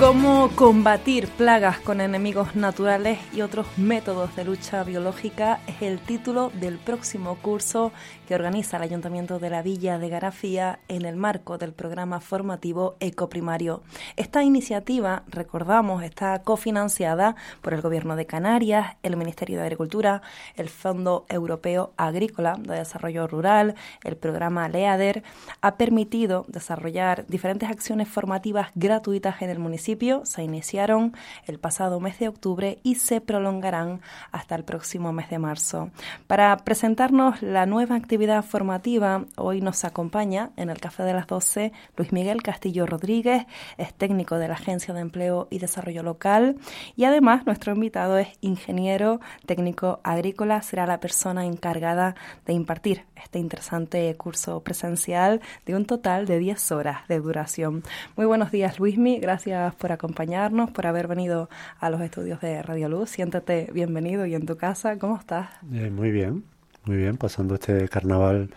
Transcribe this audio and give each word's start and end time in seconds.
Cómo 0.00 0.50
combatir 0.56 1.28
plagas 1.28 1.78
con 1.78 2.00
enemigos 2.00 2.56
naturales 2.56 3.20
y 3.32 3.42
otros 3.42 3.66
métodos 3.78 4.34
de 4.34 4.44
lucha 4.44 4.82
biológica 4.82 5.60
es 5.68 5.82
el 5.82 6.00
título 6.00 6.50
del 6.52 6.78
próximo 6.78 7.36
curso 7.36 7.92
que 8.26 8.34
organiza 8.34 8.76
el 8.76 8.82
Ayuntamiento 8.82 9.38
de 9.38 9.50
la 9.50 9.62
Villa 9.62 9.98
de 9.98 10.08
Garafía 10.08 10.80
en 10.88 11.04
el 11.04 11.14
marco 11.14 11.58
del 11.58 11.72
programa 11.72 12.18
formativo 12.18 12.96
Ecoprimario. 12.98 13.82
Esta 14.16 14.42
iniciativa, 14.42 15.22
recordamos, 15.28 16.02
está 16.02 16.42
cofinanciada 16.42 17.36
por 17.62 17.72
el 17.72 17.80
Gobierno 17.80 18.16
de 18.16 18.26
Canarias, 18.26 18.96
el 19.04 19.16
Ministerio 19.16 19.58
de 19.58 19.62
Agricultura, 19.62 20.22
el 20.56 20.70
Fondo 20.70 21.24
Europeo 21.28 21.92
Agrícola 21.96 22.56
de 22.58 22.78
Desarrollo 22.78 23.28
Rural, 23.28 23.76
el 24.02 24.16
programa 24.16 24.68
LEADER, 24.68 25.22
ha 25.60 25.76
permitido 25.76 26.46
desarrollar 26.48 27.26
diferentes 27.28 27.70
acciones 27.70 28.08
formativas 28.08 28.72
gratuitas 28.74 29.40
en 29.40 29.50
el 29.50 29.60
municipio 29.60 29.83
se 30.24 30.42
iniciaron 30.42 31.12
el 31.46 31.58
pasado 31.58 32.00
mes 32.00 32.18
de 32.18 32.28
octubre 32.28 32.78
y 32.82 32.94
se 32.94 33.20
prolongarán 33.20 34.00
hasta 34.32 34.54
el 34.54 34.64
próximo 34.64 35.12
mes 35.12 35.28
de 35.28 35.38
marzo. 35.38 35.90
Para 36.26 36.56
presentarnos 36.56 37.42
la 37.42 37.66
nueva 37.66 37.94
actividad 37.94 38.42
formativa, 38.42 39.26
hoy 39.36 39.60
nos 39.60 39.84
acompaña 39.84 40.52
en 40.56 40.70
el 40.70 40.80
Café 40.80 41.02
de 41.02 41.12
las 41.12 41.26
12 41.26 41.72
Luis 41.96 42.12
Miguel 42.12 42.42
Castillo 42.42 42.86
Rodríguez, 42.86 43.46
es 43.76 43.92
técnico 43.92 44.38
de 44.38 44.48
la 44.48 44.54
Agencia 44.54 44.94
de 44.94 45.00
Empleo 45.00 45.48
y 45.50 45.58
Desarrollo 45.58 46.02
Local 46.02 46.56
y 46.96 47.04
además 47.04 47.44
nuestro 47.44 47.74
invitado 47.74 48.16
es 48.16 48.28
ingeniero 48.40 49.20
técnico 49.44 50.00
agrícola, 50.02 50.62
será 50.62 50.86
la 50.86 50.98
persona 50.98 51.44
encargada 51.44 52.14
de 52.46 52.54
impartir 52.54 53.04
este 53.22 53.38
interesante 53.38 54.16
curso 54.16 54.62
presencial 54.62 55.42
de 55.66 55.74
un 55.76 55.84
total 55.84 56.24
de 56.26 56.38
10 56.38 56.72
horas 56.72 57.06
de 57.06 57.20
duración. 57.20 57.82
Muy 58.16 58.24
buenos 58.24 58.50
días 58.50 58.78
Luismi, 58.78 59.18
gracias 59.18 59.73
por 59.74 59.92
acompañarnos, 59.92 60.70
por 60.70 60.86
haber 60.86 61.08
venido 61.08 61.48
a 61.80 61.90
los 61.90 62.00
estudios 62.00 62.40
de 62.40 62.62
Radio 62.62 62.88
Luz. 62.88 63.10
Siéntate 63.10 63.70
bienvenido 63.72 64.26
y 64.26 64.34
en 64.34 64.46
tu 64.46 64.56
casa, 64.56 64.98
¿cómo 64.98 65.16
estás? 65.16 65.48
Eh, 65.72 65.90
muy 65.90 66.10
bien, 66.10 66.44
muy 66.84 66.96
bien, 66.96 67.16
pasando 67.16 67.54
este 67.54 67.88
carnaval 67.88 68.50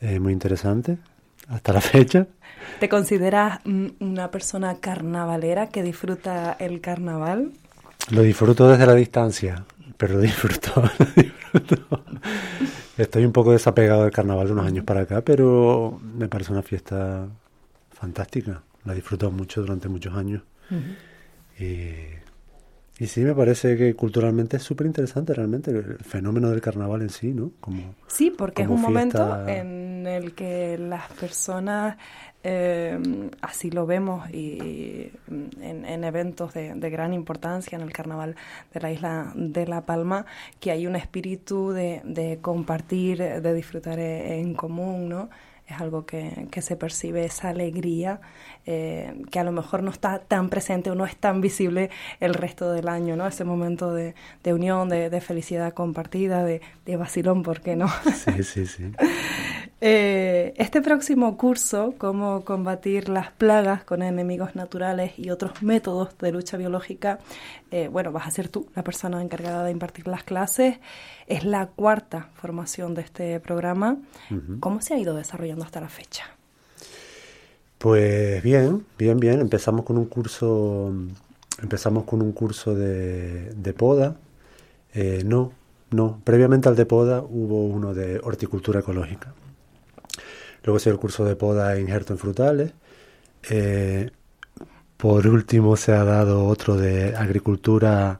eh, 0.00 0.20
muy 0.20 0.32
interesante 0.32 0.98
hasta 1.48 1.72
la 1.72 1.80
fecha. 1.80 2.26
¿Te 2.80 2.88
consideras 2.88 3.60
una 3.64 4.30
persona 4.30 4.76
carnavalera 4.80 5.68
que 5.68 5.82
disfruta 5.82 6.56
el 6.58 6.80
carnaval? 6.80 7.52
Lo 8.10 8.22
disfruto 8.22 8.68
desde 8.68 8.86
la 8.86 8.94
distancia, 8.94 9.64
pero 9.96 10.14
lo 10.14 10.20
disfruto, 10.20 10.82
lo 10.98 11.22
disfruto. 11.22 12.04
Estoy 12.96 13.24
un 13.24 13.32
poco 13.32 13.52
desapegado 13.52 14.02
del 14.02 14.12
carnaval 14.12 14.46
de 14.46 14.52
unos 14.52 14.66
años 14.66 14.84
para 14.84 15.00
acá, 15.00 15.22
pero 15.22 16.00
me 16.02 16.28
parece 16.28 16.52
una 16.52 16.62
fiesta 16.62 17.26
fantástica 17.92 18.62
la 18.84 18.92
he 18.92 18.96
disfrutado 18.96 19.32
mucho 19.32 19.60
durante 19.60 19.88
muchos 19.88 20.14
años. 20.14 20.42
y, 21.58 23.06
sí, 23.06 23.20
me 23.20 23.34
parece 23.34 23.76
que 23.76 23.94
culturalmente 23.94 24.56
es 24.56 24.62
súper 24.62 24.86
interesante 24.86 25.34
realmente 25.34 25.70
el 25.70 25.98
fenómeno 25.98 26.50
del 26.50 26.60
carnaval 26.60 27.02
en 27.02 27.10
sí, 27.10 27.32
¿no? 27.32 27.52
Como, 27.60 27.94
sí, 28.06 28.30
porque 28.30 28.62
es 28.62 28.68
un 28.68 28.80
momento 28.80 29.46
en 29.46 30.06
el 30.06 30.34
que 30.34 30.78
las 30.78 31.10
personas, 31.12 31.96
eh, 32.42 32.98
así 33.40 33.70
lo 33.70 33.86
vemos 33.86 34.28
y 34.30 35.10
en, 35.28 36.04
eventos 36.04 36.52
de, 36.52 36.74
gran 36.90 37.14
importancia 37.14 37.76
en 37.76 37.82
el 37.82 37.92
carnaval 37.92 38.36
de 38.72 38.80
la 38.80 38.92
isla 38.92 39.32
de 39.34 39.66
La 39.66 39.80
Palma, 39.86 40.26
que 40.60 40.70
hay 40.70 40.86
un 40.86 40.96
espíritu 40.96 41.70
de, 41.70 42.02
de 42.04 42.38
compartir, 42.40 43.18
de 43.18 43.54
disfrutar 43.54 43.98
en 43.98 44.54
común, 44.54 45.08
¿no? 45.08 45.30
Es 45.66 45.80
algo 45.80 46.04
que, 46.04 46.48
que 46.50 46.62
se 46.62 46.76
percibe 46.76 47.24
esa 47.24 47.48
alegría 47.48 48.20
eh, 48.66 49.22
que 49.30 49.38
a 49.38 49.44
lo 49.44 49.52
mejor 49.52 49.82
no 49.82 49.90
está 49.90 50.18
tan 50.18 50.50
presente 50.50 50.90
o 50.90 50.94
no 50.94 51.06
es 51.06 51.16
tan 51.16 51.40
visible 51.40 51.90
el 52.20 52.34
resto 52.34 52.70
del 52.70 52.88
año, 52.88 53.16
¿no? 53.16 53.26
Ese 53.26 53.44
momento 53.44 53.92
de, 53.94 54.14
de 54.42 54.54
unión, 54.54 54.88
de, 54.88 55.10
de, 55.10 55.20
felicidad 55.20 55.72
compartida, 55.72 56.44
de, 56.44 56.60
de 56.84 56.96
vacilón, 56.96 57.42
¿por 57.42 57.60
qué 57.60 57.76
no? 57.76 57.88
Sí, 58.14 58.42
sí, 58.42 58.66
sí. 58.66 58.92
Eh, 59.80 60.54
este 60.56 60.80
próximo 60.80 61.36
curso, 61.36 61.94
Cómo 61.98 62.44
combatir 62.44 63.08
las 63.08 63.32
plagas 63.32 63.84
con 63.84 64.02
enemigos 64.02 64.54
naturales 64.54 65.18
y 65.18 65.30
otros 65.30 65.62
métodos 65.62 66.16
de 66.18 66.32
lucha 66.32 66.56
biológica, 66.56 67.18
eh, 67.70 67.88
bueno, 67.88 68.12
vas 68.12 68.26
a 68.26 68.30
ser 68.30 68.48
tú 68.48 68.66
la 68.74 68.84
persona 68.84 69.20
encargada 69.22 69.64
de 69.64 69.72
impartir 69.72 70.06
las 70.06 70.24
clases. 70.24 70.78
Es 71.26 71.44
la 71.44 71.66
cuarta 71.66 72.30
formación 72.34 72.94
de 72.94 73.02
este 73.02 73.40
programa. 73.40 73.98
¿Cómo 74.60 74.80
se 74.80 74.94
ha 74.94 74.98
ido 74.98 75.14
desarrollando 75.14 75.64
hasta 75.64 75.80
la 75.80 75.88
fecha? 75.88 76.24
Pues 77.78 78.42
bien, 78.42 78.86
bien, 78.96 79.20
bien. 79.20 79.40
Empezamos 79.40 79.84
con 79.84 79.98
un 79.98 80.06
curso, 80.06 80.90
empezamos 81.60 82.04
con 82.04 82.22
un 82.22 82.32
curso 82.32 82.74
de, 82.74 83.74
poda. 83.76 84.16
Eh, 84.94 85.22
no, 85.26 85.52
no. 85.90 86.20
Previamente 86.24 86.70
al 86.70 86.76
de 86.76 86.86
poda 86.86 87.20
hubo 87.20 87.66
uno 87.66 87.92
de 87.92 88.20
horticultura 88.20 88.80
ecológica. 88.80 89.34
Luego 90.64 90.78
dio 90.78 90.92
el 90.92 90.98
curso 90.98 91.24
de 91.24 91.36
poda 91.36 91.78
injerto 91.78 92.12
en 92.12 92.18
frutales. 92.18 92.72
Eh, 93.50 94.10
por 94.96 95.26
último 95.26 95.76
se 95.76 95.92
ha 95.92 96.04
dado 96.04 96.46
otro 96.46 96.76
de 96.76 97.14
agricultura, 97.14 98.18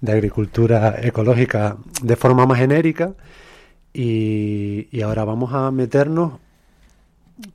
de 0.00 0.12
agricultura 0.12 0.96
ecológica 1.00 1.76
de 2.02 2.16
forma 2.16 2.46
más 2.46 2.58
genérica. 2.58 3.14
Y, 3.92 4.88
y 4.90 5.02
ahora 5.02 5.24
vamos 5.24 5.52
a 5.54 5.70
meternos 5.70 6.40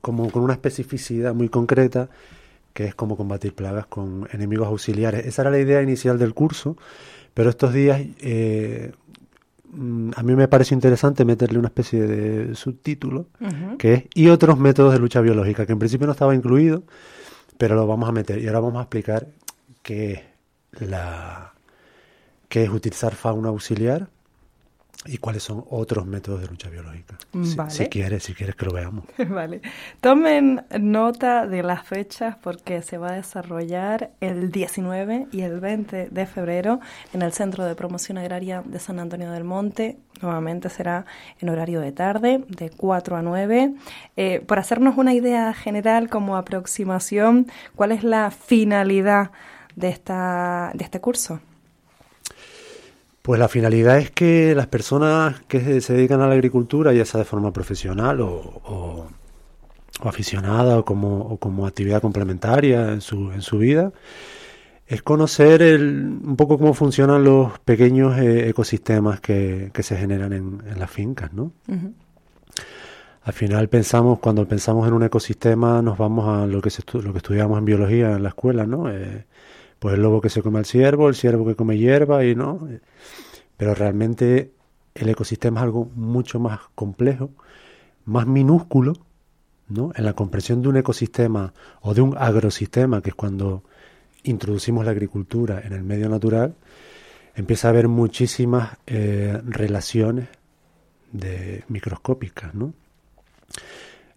como 0.00 0.30
con 0.30 0.42
una 0.42 0.54
especificidad 0.54 1.34
muy 1.34 1.48
concreta 1.48 2.08
que 2.72 2.84
es 2.84 2.94
cómo 2.94 3.16
combatir 3.16 3.54
plagas 3.54 3.86
con 3.86 4.28
enemigos 4.32 4.68
auxiliares. 4.68 5.26
Esa 5.26 5.42
era 5.42 5.50
la 5.50 5.58
idea 5.58 5.82
inicial 5.82 6.18
del 6.18 6.34
curso, 6.34 6.76
pero 7.34 7.50
estos 7.50 7.72
días 7.72 8.00
eh, 8.20 8.92
a 9.72 10.22
mí 10.22 10.34
me 10.34 10.48
parece 10.48 10.74
interesante 10.74 11.24
meterle 11.24 11.58
una 11.58 11.68
especie 11.68 12.02
de 12.02 12.54
subtítulo, 12.54 13.26
que 13.78 13.92
es 13.94 14.04
y 14.14 14.28
otros 14.28 14.58
métodos 14.58 14.92
de 14.92 14.98
lucha 14.98 15.20
biológica, 15.20 15.64
que 15.64 15.72
en 15.72 15.78
principio 15.78 16.06
no 16.06 16.12
estaba 16.12 16.34
incluido, 16.34 16.82
pero 17.56 17.76
lo 17.76 17.86
vamos 17.86 18.08
a 18.08 18.12
meter. 18.12 18.40
Y 18.40 18.48
ahora 18.48 18.60
vamos 18.60 18.78
a 18.78 18.82
explicar 18.82 19.28
qué 19.82 20.24
es, 20.72 20.88
la, 20.88 21.54
qué 22.48 22.64
es 22.64 22.70
utilizar 22.70 23.14
fauna 23.14 23.50
auxiliar, 23.50 24.08
y 25.06 25.16
cuáles 25.16 25.42
son 25.42 25.64
otros 25.70 26.04
métodos 26.04 26.42
de 26.42 26.48
lucha 26.48 26.68
biológica. 26.68 27.16
Si, 27.68 27.86
quieres, 27.86 28.22
si 28.22 28.34
quieres 28.34 28.54
que 28.54 28.66
lo 28.66 28.72
veamos. 28.72 29.04
Vale. 29.28 29.62
Tomen 30.00 30.64
nota 30.78 31.46
de 31.46 31.62
las 31.62 31.86
fechas 31.86 32.36
porque 32.42 32.82
se 32.82 32.98
va 32.98 33.12
a 33.12 33.12
desarrollar 33.12 34.10
el 34.20 34.50
19 34.50 35.28
y 35.32 35.40
el 35.40 35.58
20 35.58 36.10
de 36.10 36.26
febrero 36.26 36.80
en 37.14 37.22
el 37.22 37.32
Centro 37.32 37.64
de 37.64 37.74
Promoción 37.74 38.18
Agraria 38.18 38.62
de 38.64 38.78
San 38.78 38.98
Antonio 38.98 39.30
del 39.30 39.44
Monte. 39.44 39.98
Nuevamente 40.20 40.68
será 40.68 41.06
en 41.38 41.48
horario 41.48 41.80
de 41.80 41.92
tarde, 41.92 42.44
de 42.48 42.68
4 42.68 43.16
a 43.16 43.22
9. 43.22 43.74
Eh, 44.16 44.44
por 44.46 44.58
hacernos 44.58 44.98
una 44.98 45.14
idea 45.14 45.54
general 45.54 46.10
como 46.10 46.36
aproximación, 46.36 47.46
¿cuál 47.74 47.92
es 47.92 48.04
la 48.04 48.30
finalidad 48.30 49.30
de, 49.76 49.88
esta, 49.88 50.72
de 50.74 50.84
este 50.84 51.00
curso? 51.00 51.40
Pues 53.30 53.38
la 53.38 53.46
finalidad 53.46 53.98
es 53.98 54.10
que 54.10 54.56
las 54.56 54.66
personas 54.66 55.40
que 55.46 55.80
se 55.80 55.92
dedican 55.92 56.20
a 56.20 56.26
la 56.26 56.32
agricultura, 56.34 56.92
ya 56.92 57.04
sea 57.04 57.18
de 57.18 57.24
forma 57.24 57.52
profesional 57.52 58.20
o, 58.22 59.06
aficionada 60.00 60.80
o 60.80 60.84
como, 60.84 61.36
como, 61.38 61.64
actividad 61.64 62.02
complementaria 62.02 62.90
en 62.90 63.00
su, 63.00 63.30
en 63.30 63.40
su 63.42 63.58
vida, 63.58 63.92
es 64.84 65.02
conocer 65.04 65.62
un 65.62 66.34
poco 66.36 66.58
cómo 66.58 66.74
funcionan 66.74 67.22
los 67.22 67.56
pequeños 67.60 68.18
eh, 68.18 68.48
ecosistemas 68.48 69.20
que, 69.20 69.70
se 69.80 69.96
generan 69.96 70.32
en, 70.32 70.60
las 70.76 70.90
fincas, 70.90 71.32
¿no? 71.32 71.52
Al 73.22 73.32
final 73.32 73.68
pensamos, 73.68 74.18
cuando 74.18 74.48
pensamos 74.48 74.88
en 74.88 74.94
un 74.94 75.04
ecosistema, 75.04 75.80
nos 75.82 75.96
vamos 75.96 76.26
a 76.26 76.48
lo 76.48 76.60
que, 76.60 76.70
lo 76.94 77.12
que 77.12 77.18
estudiamos 77.18 77.60
en 77.60 77.64
biología 77.64 78.10
en 78.10 78.24
la 78.24 78.30
escuela, 78.30 78.66
¿no? 78.66 78.90
Eh, 78.90 79.24
pues 79.80 79.96
el 79.96 80.02
lobo 80.02 80.20
que 80.20 80.28
se 80.28 80.42
come 80.42 80.60
al 80.60 80.66
ciervo, 80.66 81.08
el 81.08 81.16
ciervo 81.16 81.44
que 81.46 81.56
come 81.56 81.76
hierba 81.76 82.24
y 82.24 82.36
no. 82.36 82.68
Pero 83.56 83.74
realmente 83.74 84.52
el 84.94 85.08
ecosistema 85.08 85.60
es 85.60 85.64
algo 85.64 85.90
mucho 85.96 86.38
más 86.38 86.60
complejo, 86.76 87.30
más 88.04 88.26
minúsculo, 88.26 88.92
¿no? 89.68 89.90
En 89.96 90.04
la 90.04 90.12
comprensión 90.12 90.62
de 90.62 90.68
un 90.68 90.76
ecosistema 90.76 91.52
o 91.80 91.94
de 91.94 92.02
un 92.02 92.16
agrosistema, 92.16 93.00
que 93.00 93.10
es 93.10 93.16
cuando 93.16 93.64
introducimos 94.22 94.84
la 94.84 94.90
agricultura 94.92 95.62
en 95.64 95.72
el 95.72 95.82
medio 95.82 96.08
natural, 96.08 96.54
empieza 97.34 97.68
a 97.68 97.70
haber 97.70 97.88
muchísimas 97.88 98.76
eh, 98.86 99.40
relaciones 99.44 100.28
de 101.12 101.64
microscópicas, 101.68 102.54
¿no? 102.54 102.74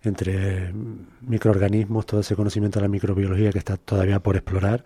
entre 0.03 0.73
microorganismos, 1.21 2.05
todo 2.05 2.19
ese 2.19 2.35
conocimiento 2.35 2.79
de 2.79 2.83
la 2.83 2.89
microbiología 2.89 3.51
que 3.51 3.59
está 3.59 3.77
todavía 3.77 4.19
por 4.19 4.35
explorar, 4.35 4.83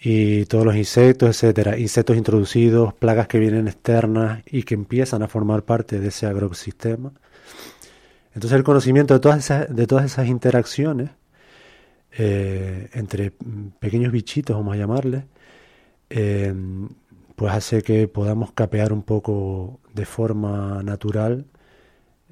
y 0.00 0.44
todos 0.46 0.64
los 0.64 0.76
insectos, 0.76 1.30
etcétera, 1.30 1.78
insectos 1.78 2.16
introducidos, 2.16 2.94
plagas 2.94 3.26
que 3.26 3.38
vienen 3.38 3.66
externas 3.66 4.42
y 4.46 4.62
que 4.62 4.74
empiezan 4.74 5.22
a 5.22 5.28
formar 5.28 5.64
parte 5.64 5.98
de 5.98 6.08
ese 6.08 6.26
agroecosistema. 6.26 7.12
Entonces 8.34 8.56
el 8.56 8.64
conocimiento 8.64 9.14
de 9.14 9.20
todas 9.20 9.38
esas, 9.38 9.74
de 9.74 9.86
todas 9.86 10.04
esas 10.04 10.28
interacciones 10.28 11.10
eh, 12.12 12.88
entre 12.92 13.32
pequeños 13.80 14.12
bichitos, 14.12 14.56
vamos 14.56 14.74
a 14.74 14.78
llamarles, 14.78 15.24
eh, 16.10 16.54
pues 17.34 17.52
hace 17.52 17.82
que 17.82 18.08
podamos 18.08 18.52
capear 18.52 18.92
un 18.92 19.02
poco 19.02 19.80
de 19.92 20.04
forma 20.04 20.82
natural 20.82 21.46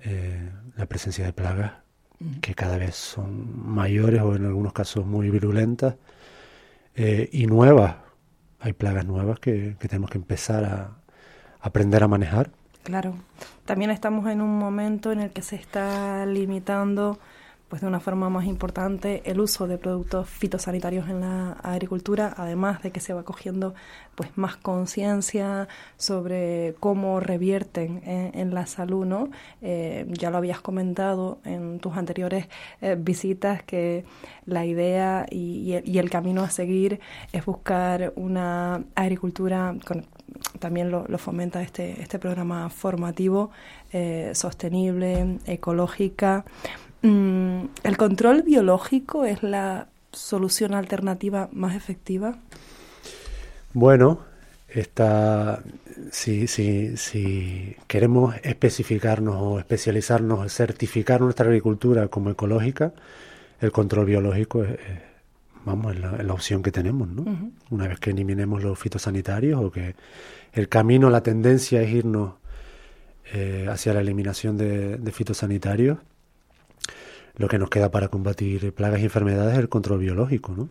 eh, 0.02 0.50
la 0.76 0.86
presencia 0.86 1.24
de 1.24 1.32
plagas 1.32 1.72
que 2.40 2.54
cada 2.54 2.78
vez 2.78 2.94
son 2.94 3.66
mayores 3.68 4.22
o 4.22 4.36
en 4.36 4.46
algunos 4.46 4.72
casos 4.72 5.04
muy 5.04 5.30
virulentas 5.30 5.96
eh, 6.96 7.28
y 7.32 7.46
nuevas. 7.46 7.96
Hay 8.58 8.72
plagas 8.72 9.04
nuevas 9.04 9.38
que, 9.38 9.76
que 9.78 9.88
tenemos 9.88 10.10
que 10.10 10.18
empezar 10.18 10.64
a 10.64 10.96
aprender 11.60 12.02
a 12.02 12.08
manejar. 12.08 12.50
Claro. 12.82 13.14
También 13.64 13.90
estamos 13.90 14.28
en 14.28 14.40
un 14.40 14.58
momento 14.58 15.12
en 15.12 15.20
el 15.20 15.30
que 15.30 15.42
se 15.42 15.56
está 15.56 16.24
limitando 16.26 17.18
pues 17.68 17.82
de 17.82 17.88
una 17.88 18.00
forma 18.00 18.30
más 18.30 18.46
importante 18.46 19.22
el 19.24 19.40
uso 19.40 19.66
de 19.66 19.76
productos 19.76 20.28
fitosanitarios 20.28 21.08
en 21.08 21.20
la 21.20 21.52
agricultura, 21.52 22.32
además 22.36 22.82
de 22.82 22.92
que 22.92 23.00
se 23.00 23.12
va 23.12 23.24
cogiendo 23.24 23.74
pues 24.14 24.30
más 24.36 24.56
conciencia 24.56 25.68
sobre 25.96 26.76
cómo 26.80 27.20
revierten 27.20 28.02
en, 28.04 28.54
la 28.54 28.66
salud, 28.66 29.04
¿no? 29.04 29.28
Eh, 29.62 30.06
ya 30.08 30.30
lo 30.30 30.38
habías 30.38 30.60
comentado 30.60 31.40
en 31.44 31.80
tus 31.80 31.96
anteriores 31.96 32.48
eh, 32.80 32.96
visitas 32.98 33.62
que 33.62 34.04
la 34.46 34.64
idea 34.64 35.26
y, 35.30 35.72
el, 35.72 36.08
camino 36.08 36.42
a 36.42 36.50
seguir 36.50 37.00
es 37.32 37.44
buscar 37.44 38.12
una 38.14 38.84
agricultura 38.94 39.74
también 40.60 40.90
lo, 40.90 41.06
fomenta 41.18 41.62
este, 41.62 42.00
este 42.00 42.18
programa 42.18 42.70
formativo, 42.70 43.50
eh, 43.92 44.30
sostenible, 44.34 45.38
ecológica, 45.46 46.44
Mm, 47.02 47.64
¿El 47.82 47.96
control 47.96 48.42
biológico 48.42 49.24
es 49.24 49.42
la 49.42 49.88
solución 50.12 50.74
alternativa 50.74 51.48
más 51.52 51.76
efectiva? 51.76 52.38
Bueno, 53.72 54.20
está, 54.68 55.62
si, 56.10 56.46
si, 56.46 56.96
si 56.96 57.76
queremos 57.86 58.34
especificarnos 58.42 59.36
o 59.38 59.58
especializarnos, 59.58 60.52
certificar 60.52 61.20
nuestra 61.20 61.46
agricultura 61.46 62.08
como 62.08 62.30
ecológica, 62.30 62.92
el 63.60 63.72
control 63.72 64.06
biológico 64.06 64.64
es, 64.64 64.78
vamos, 65.64 65.94
es 65.94 66.00
la, 66.00 66.32
opción 66.32 66.62
que 66.62 66.72
tenemos, 66.72 67.08
¿no? 67.08 67.24
Una 67.70 67.88
vez 67.88 67.98
que 68.00 68.10
eliminemos 68.10 68.62
los 68.62 68.78
fitosanitarios 68.78 69.62
o 69.62 69.70
que 69.70 69.94
el 70.52 70.68
camino, 70.68 71.10
la 71.10 71.22
tendencia 71.22 71.82
es 71.82 71.90
irnos 71.90 72.34
eh, 73.32 73.66
hacia 73.68 73.92
la 73.92 74.00
eliminación 74.00 74.56
de 74.56 75.12
fitosanitarios, 75.12 75.98
lo 77.36 77.48
que 77.48 77.58
nos 77.58 77.70
queda 77.70 77.90
para 77.90 78.08
combatir 78.08 78.72
plagas 78.72 79.00
y 79.00 79.04
enfermedades 79.04 79.54
es 79.54 79.58
el 79.60 79.68
control 79.68 80.00
biológico, 80.00 80.52
¿no? 80.56 80.68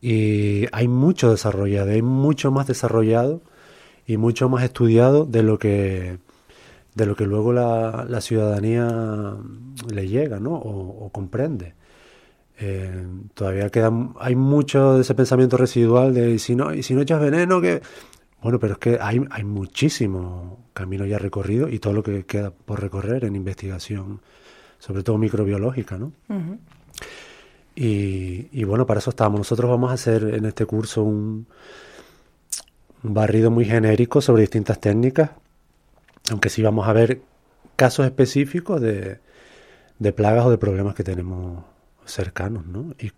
Y 0.00 0.66
hay 0.72 0.88
mucho 0.88 1.30
desarrollado, 1.30 1.90
hay 1.90 2.02
mucho 2.02 2.50
más 2.50 2.66
desarrollado 2.66 3.40
y 4.06 4.18
mucho 4.18 4.48
más 4.48 4.62
estudiado 4.64 5.24
de 5.24 5.42
lo 5.42 5.58
que 5.58 6.18
de 6.94 7.06
lo 7.06 7.14
que 7.14 7.26
luego 7.26 7.52
la, 7.52 8.20
ciudadanía 8.20 9.36
le 9.92 10.08
llega, 10.08 10.40
¿no? 10.40 10.54
O, 10.54 11.10
comprende. 11.12 11.74
Eh, 12.58 13.06
todavía 13.34 13.68
queda, 13.68 13.92
hay 14.18 14.34
mucho 14.34 14.94
de 14.94 15.02
ese 15.02 15.14
pensamiento 15.14 15.58
residual 15.58 16.14
de 16.14 16.38
si 16.38 16.56
no, 16.56 16.72
y 16.72 16.82
si 16.82 16.94
no 16.94 17.02
echas 17.02 17.20
veneno, 17.20 17.60
que 17.60 17.82
bueno, 18.42 18.58
pero 18.58 18.74
es 18.74 18.78
que 18.78 18.98
hay, 19.00 19.20
hay 19.30 19.44
muchísimo 19.44 20.68
camino 20.72 21.04
ya 21.04 21.18
recorrido 21.18 21.68
y 21.68 21.78
todo 21.80 21.92
lo 21.92 22.02
que 22.02 22.24
queda 22.24 22.50
por 22.50 22.80
recorrer 22.80 23.24
en 23.24 23.36
investigación 23.36 24.22
sobre 24.78 25.02
todo 25.02 25.18
microbiológica, 25.18 25.98
¿no? 25.98 26.12
y, 27.74 28.64
bueno, 28.64 28.86
para 28.86 28.98
eso 29.00 29.10
estamos. 29.10 29.38
Nosotros 29.38 29.70
vamos 29.70 29.90
a 29.90 29.94
hacer 29.94 30.34
en 30.34 30.46
este 30.46 30.64
curso 30.64 31.02
un, 31.02 31.46
barrido 33.02 33.50
muy 33.50 33.64
genérico 33.64 34.20
sobre 34.20 34.42
distintas 34.42 34.80
técnicas, 34.80 35.30
aunque 36.30 36.48
sí 36.48 36.62
vamos 36.62 36.88
a 36.88 36.92
ver 36.92 37.20
casos 37.76 38.06
específicos 38.06 38.80
de, 38.80 39.20
plagas 40.14 40.46
o 40.46 40.50
de 40.50 40.58
problemas 40.58 40.94
que 40.94 41.04
tenemos 41.04 41.64
cercanos, 42.04 42.66
¿no? 42.66 42.94
Y, 42.98 43.12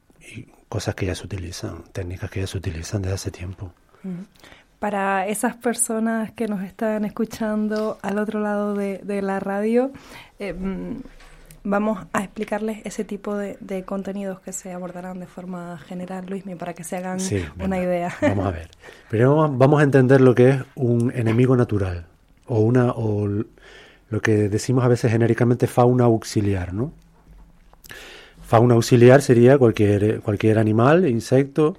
cosas 0.69 0.95
que 0.95 1.07
ya 1.07 1.15
se 1.15 1.25
utilizan, 1.25 1.85
técnicas 1.93 2.31
que 2.31 2.41
ya 2.41 2.47
se 2.47 2.59
utilizan 2.59 3.01
desde 3.01 3.15
hace 3.15 3.31
tiempo. 3.31 3.73
Para 4.79 5.27
esas 5.27 5.57
personas 5.57 6.31
que 6.33 6.47
nos 6.47 6.63
están 6.63 7.07
escuchando 7.07 7.99
al 8.03 8.19
otro 8.19 8.41
lado 8.41 8.75
de, 8.75 9.23
la 9.23 9.41
radio, 9.41 9.91
eh, 10.39 10.55
Vamos 11.71 11.99
a 12.15 12.25
explicarles 12.25 12.79
ese 12.85 13.05
tipo 13.05 13.37
de, 13.37 13.85
contenidos 13.85 14.41
que 14.41 14.55
se 14.55 14.73
abordarán 14.73 15.21
de 15.21 15.27
forma 15.27 15.77
general, 15.77 16.25
Luismi, 16.27 16.55
para 16.55 16.73
que 16.73 16.83
se 16.83 16.97
hagan 16.97 17.19
una 17.63 17.79
idea. 17.79 18.11
Vamos 18.23 18.47
a 18.47 18.53
ver. 18.53 18.71
Primero 19.11 19.51
vamos 19.53 19.79
a 19.81 19.83
entender 19.83 20.23
lo 20.23 20.35
que 20.35 20.49
es 20.49 20.63
un 20.77 21.13
enemigo 21.15 21.59
natural 21.59 22.07
o 22.47 22.61
una 22.61 22.93
o 22.93 23.29
lo 23.29 24.21
que 24.23 24.49
decimos 24.49 24.83
a 24.83 24.89
veces 24.89 25.13
genéricamente 25.13 25.67
fauna 25.67 26.05
auxiliar, 26.05 26.73
¿no? 26.73 26.91
Fauna 28.47 28.73
auxiliar 28.73 29.21
sería 29.21 29.59
cualquier 29.59 30.23
cualquier 30.23 30.59
animal, 30.59 31.07
insecto 31.07 31.77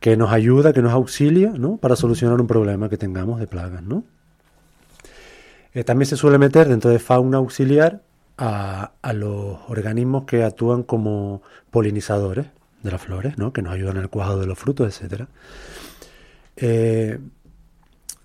que 0.00 0.18
nos 0.18 0.32
ayuda, 0.32 0.74
que 0.74 0.82
nos 0.82 0.92
auxilia, 0.92 1.54
¿no? 1.56 1.78
Para 1.78 1.96
solucionar 1.96 2.38
un 2.42 2.46
problema 2.46 2.90
que 2.90 2.98
tengamos 2.98 3.40
de 3.40 3.46
plagas, 3.46 3.82
¿no? 3.82 4.04
Eh, 5.72 5.82
también 5.82 6.08
se 6.08 6.16
suele 6.18 6.36
meter 6.36 6.68
dentro 6.68 6.90
de 6.90 6.98
fauna 6.98 7.38
auxiliar 7.38 8.02
a, 8.36 8.92
los 9.14 9.58
organismos 9.68 10.24
que 10.24 10.42
actúan 10.42 10.82
como 10.82 11.42
polinizadores 11.70 12.46
de 12.82 12.90
las 12.90 13.00
flores, 13.00 13.38
¿no? 13.38 13.52
que 13.52 13.62
nos 13.62 13.72
ayudan 13.72 13.96
el 13.96 14.08
cuajado 14.08 14.40
de 14.40 14.46
los 14.46 14.58
frutos, 14.58 15.00
etc. 15.00 15.24
Eh, 16.56 17.18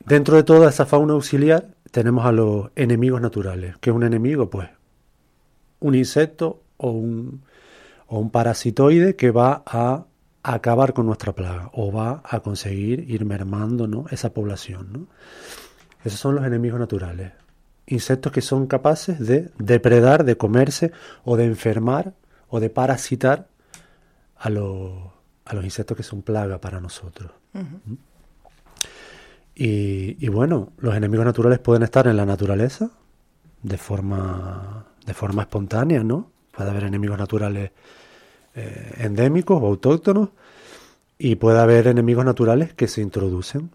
dentro 0.06 0.36
de 0.36 0.44
toda 0.44 0.70
esa 0.70 0.86
fauna 0.86 1.14
auxiliar 1.14 1.70
tenemos 1.92 2.26
a 2.26 2.32
los 2.32 2.70
enemigos 2.76 3.22
naturales. 3.22 3.78
¿Qué 3.80 3.90
es 3.90 3.96
un 3.96 4.04
enemigo? 4.04 4.50
Pues 4.50 4.70
un 5.80 5.96
insecto 5.96 6.64
o 6.78 6.92
un, 6.92 7.44
o 8.08 8.20
un 8.20 8.32
parasitoide 8.32 9.16
que 9.16 9.32
va 9.32 9.64
a 9.66 10.06
acabar 10.44 10.94
con 10.94 11.06
nuestra 11.06 11.34
plaga 11.34 11.70
o 11.74 11.92
va 11.92 12.22
a 12.24 12.40
conseguir 12.40 13.10
ir 13.10 13.26
mermando 13.26 13.88
¿no? 13.88 14.06
esa 14.12 14.34
población. 14.34 15.08
Esos 16.04 16.20
son 16.20 16.36
los 16.36 16.46
enemigos 16.46 16.80
naturales 16.80 17.34
insectos 17.90 18.32
que 18.32 18.42
son 18.42 18.68
capaces 18.68 19.20
de 19.20 19.52
depredar, 19.58 20.24
de 20.24 20.38
comerse 20.38 20.92
o 21.24 21.38
de 21.38 21.46
enfermar 21.46 22.14
o 22.48 22.60
de 22.60 22.70
parasitar 22.70 23.48
a, 24.38 24.50
los, 24.50 24.94
a 25.46 25.54
los 25.56 25.64
insectos 25.64 25.98
que 25.98 26.04
son 26.04 26.22
plaga 26.22 26.60
para 26.60 26.80
nosotros. 26.80 27.32
¿Mm? 27.54 27.94
y, 29.62 30.28
bueno, 30.30 30.72
los 30.78 30.96
enemigos 30.96 31.26
naturales 31.26 31.60
pueden 31.60 31.84
estar 31.84 32.08
en 32.08 32.16
la 32.16 32.26
naturaleza 32.26 32.92
de 33.62 33.78
forma, 33.78 34.86
de 35.06 35.14
forma 35.14 35.42
espontánea, 35.42 36.02
¿no? 36.02 36.32
Puede 36.56 36.70
haber 36.70 36.86
enemigos 36.86 37.18
naturales 37.18 37.72
eh, 38.56 38.94
endémicos 39.00 39.62
o 39.62 39.66
autóctonos 39.66 40.30
y 41.18 41.36
puede 41.36 41.60
haber 41.60 41.88
enemigos 41.88 42.24
naturales 42.24 42.74
que 42.74 42.88
se 42.88 43.02
introducen 43.02 43.72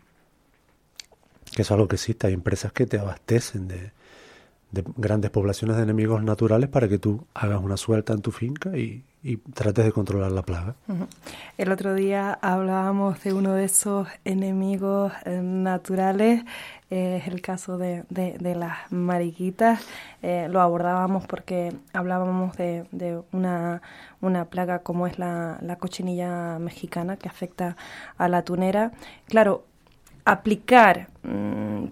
que 1.54 1.62
es 1.62 1.71
algo 1.71 1.88
que 1.88 1.97
existe. 1.97 2.26
Hay 2.26 2.33
empresas 2.33 2.73
que 2.73 2.87
te 2.87 2.99
abastecen 2.99 3.68
de, 3.68 3.92
de 4.74 4.84
grandes 4.96 5.30
poblaciones 5.30 5.76
de 5.76 5.84
enemigos 5.84 6.22
naturales 6.22 6.68
para 6.68 6.88
que 6.88 6.98
tú 6.98 7.26
hagas 7.34 7.62
una 7.62 7.76
suelta 7.76 8.12
en 8.12 8.22
tu 8.22 8.30
finca 8.30 8.76
y, 8.76 9.04
trates 9.54 9.86
de 9.86 9.92
controlar 9.92 10.32
la 10.32 10.42
plaga. 10.42 10.74
El 11.56 11.72
otro 11.72 11.94
día 11.94 12.38
hablábamos 12.42 13.24
de 13.24 13.32
uno 13.32 13.54
de 13.54 13.64
esos 13.64 14.06
enemigos 14.26 15.14
eh, 15.24 15.40
naturales, 15.42 16.44
eh, 16.90 17.22
es 17.22 17.28
el 17.28 17.40
caso 17.40 17.78
de, 17.78 18.04
las 18.10 18.92
mariquitas. 18.92 19.80
Eh, 20.20 20.46
lo 20.50 20.60
abordábamos 20.60 21.26
porque 21.26 21.72
hablábamos 21.94 22.54
de, 22.58 23.22
una, 23.32 23.80
una, 24.20 24.44
plaga 24.44 24.80
como 24.80 25.06
es 25.06 25.18
la, 25.18 25.58
cochinilla 25.80 26.58
mexicana 26.58 27.16
que 27.16 27.28
afecta 27.28 27.78
a 28.18 28.28
la 28.28 28.42
tunera. 28.42 28.92
Claro, 29.26 29.64
aplicar 30.26 31.08
mm, 31.22 31.86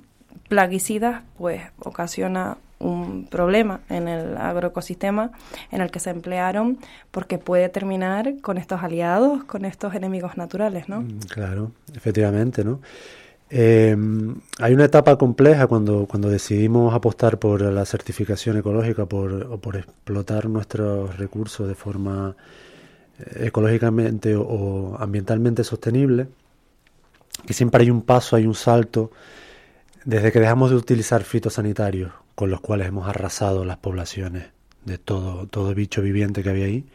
plaguicidas 0.49 1.23
pues 1.39 1.63
ocasiona 1.79 2.59
un 2.83 3.27
problema 3.27 3.81
en 3.89 4.09
el 4.09 4.37
agroecosistema 4.37 5.33
en 5.71 5.81
el 5.81 5.91
que 5.91 6.01
se 6.01 6.11
emplearon 6.11 6.79
porque 7.11 7.39
puede 7.39 7.69
terminar 7.69 8.35
con 8.41 8.59
estos 8.59 8.83
aliados, 8.83 9.45
con 9.45 9.65
estos 9.65 9.95
enemigos 9.95 10.37
naturales, 10.37 10.89
¿no? 10.89 11.03
Mm, 11.03 11.19
claro, 11.29 11.73
efectivamente, 11.95 12.65
¿no? 12.65 12.81
Eh, 13.55 13.95
hay 14.61 14.73
una 14.73 14.87
etapa 14.87 15.19
compleja 15.19 15.67
cuando, 15.67 16.07
cuando 16.07 16.31
decidimos 16.31 16.95
apostar 16.95 17.39
por 17.39 17.61
la 17.61 17.85
certificación 17.85 18.57
ecológica 18.57 19.05
por, 19.05 19.31
o 19.31 19.59
por 19.59 19.77
explotar 19.77 20.49
nuestros 20.49 21.19
recursos 21.19 21.69
de 21.69 21.75
forma 21.75 22.35
eh, 23.19 23.49
ecológicamente 23.49 24.35
o, 24.37 24.97
ambientalmente 24.99 25.65
sostenible, 25.65 26.29
que 27.47 27.53
siempre 27.53 27.83
hay 27.83 27.91
un 27.91 28.01
paso, 28.01 28.37
hay 28.37 28.47
un 28.47 28.55
salto, 28.55 29.11
desde 30.05 30.33
que 30.33 30.41
dejamos 30.41 30.71
de 30.71 30.77
utilizar 30.77 31.23
fitosanitarios, 31.25 32.13
con 32.35 32.51
los 32.51 32.61
cuales 32.61 32.89
hemos 32.89 33.09
arrasado 33.09 33.65
las 33.65 33.79
poblaciones 33.79 34.47
de 34.85 34.99
todo, 34.99 35.47
todo 35.47 35.75
bicho 35.75 36.03
viviente 36.03 36.43
que 36.43 36.51
había 36.51 36.67
ahí, 36.67 36.87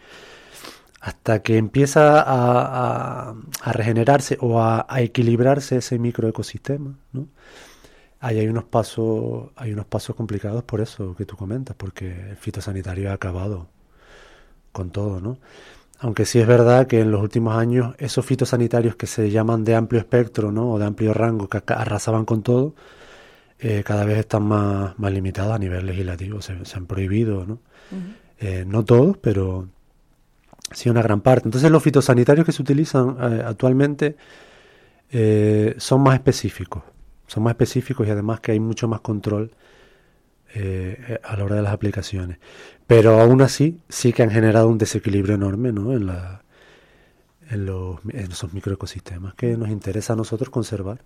hasta 0.99 1.41
que 1.41 1.57
empieza 1.57 2.23
a, 2.25 3.35
regenerarse 3.71 4.37
o 4.41 4.61
a, 4.61 4.85
equilibrarse 4.97 5.77
ese 5.77 5.99
microecosistema, 5.99 6.95
¿no? 7.13 7.27
Ahí 8.19 8.39
hay 8.39 8.47
unos 8.47 8.63
pasos, 8.63 9.51
hay 9.55 9.71
unos 9.73 9.85
pasos 9.85 10.15
complicados 10.15 10.63
por 10.63 10.81
eso 10.81 11.15
que 11.15 11.25
tú 11.25 11.37
comentas, 11.37 11.75
porque 11.77 12.31
el 12.31 12.35
fitosanitario 12.35 13.11
ha 13.11 13.13
acabado 13.13 13.67
con 14.71 14.89
todo, 14.89 15.21
¿no? 15.21 15.37
Aunque 15.99 16.25
sí 16.25 16.39
es 16.39 16.47
verdad 16.47 16.87
que 16.87 16.99
en 17.01 17.11
los 17.11 17.21
últimos 17.21 17.55
años 17.55 17.95
esos 17.99 18.25
fitosanitarios 18.25 18.95
que 18.95 19.07
se 19.07 19.31
llaman 19.31 19.63
de 19.63 19.75
amplio 19.75 19.99
espectro, 19.99 20.51
¿no? 20.51 20.71
O 20.71 20.79
de 20.79 20.85
amplio 20.85 21.13
rango, 21.13 21.47
que 21.47 21.61
arrasaban 21.67 22.25
con 22.25 22.43
todo, 22.43 22.75
eh, 23.59 23.83
cada 23.85 24.05
vez 24.05 24.19
están 24.19 24.43
más, 24.43 24.97
más 24.99 25.11
limitados 25.11 25.53
a 25.53 25.59
nivel 25.59 25.85
legislativo, 25.85 26.41
se, 26.41 26.53
han 26.53 26.85
prohibido, 26.85 27.45
¿no? 27.45 27.59
Eh, 28.39 28.65
no 28.67 28.85
todos, 28.85 29.17
pero 29.17 29.67
Sí, 30.73 30.89
una 30.89 31.01
gran 31.01 31.21
parte. 31.21 31.47
Entonces 31.47 31.71
los 31.71 31.81
fitosanitarios 31.81 32.45
que 32.45 32.51
se 32.51 32.61
utilizan 32.61 33.15
eh, 33.21 33.41
actualmente 33.45 34.17
son 35.77 36.01
más 36.01 36.15
específicos. 36.15 36.83
Son 37.25 37.43
más 37.43 37.51
específicos 37.51 38.05
y 38.05 38.09
además 38.11 38.41
que 38.41 38.51
hay 38.51 38.59
mucho 38.59 38.89
más 38.89 38.99
control 38.99 39.51
eh, 40.55 41.19
a 41.23 41.35
la 41.35 41.43
hora 41.43 41.55
de 41.57 41.61
las 41.61 41.73
aplicaciones. 41.73 42.37
Pero 42.87 43.19
aún 43.19 43.41
así 43.41 43.81
sí 43.89 44.13
que 44.13 44.23
han 44.23 44.31
generado 44.31 44.69
un 44.69 44.77
desequilibrio 44.77 45.35
enorme 45.35 45.73
¿no? 45.73 45.91
en, 45.91 46.07
la, 46.07 46.41
en, 47.49 47.65
los, 47.65 47.99
en 48.09 48.31
esos 48.31 48.53
microecosistemas 48.53 49.33
que 49.35 49.57
nos 49.57 49.69
interesa 49.69 50.13
a 50.13 50.15
nosotros 50.15 50.49
conservar. 50.49 51.01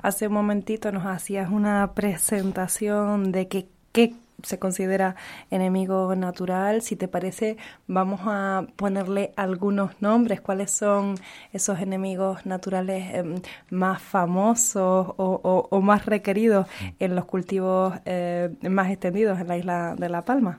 Hace 0.00 0.28
un 0.28 0.34
momentito 0.34 0.92
nos 0.92 1.06
hacías 1.06 1.50
una 1.50 1.92
presentación 1.94 3.32
de 3.32 3.48
que 3.48 3.68
qué 3.92 4.14
se 4.42 4.58
considera 4.58 5.16
enemigo 5.50 6.14
natural. 6.16 6.82
Si 6.82 6.96
te 6.96 7.08
parece, 7.08 7.56
vamos 7.86 8.20
a 8.24 8.66
ponerle 8.76 9.32
algunos 9.36 10.00
nombres. 10.00 10.40
¿Cuáles 10.40 10.70
son 10.70 11.14
esos 11.52 11.80
enemigos 11.80 12.44
naturales 12.46 13.14
em, 13.14 13.40
más 13.70 14.02
famosos 14.02 15.14
o, 15.16 15.80
más 15.82 16.06
requeridos 16.06 16.66
en 16.98 17.14
los 17.14 17.24
cultivos 17.24 17.94
eh, 18.04 18.50
más 18.68 18.90
extendidos 18.90 19.40
en 19.40 19.48
la 19.48 19.56
isla 19.56 19.94
de 19.96 20.08
La 20.08 20.24
Palma? 20.24 20.58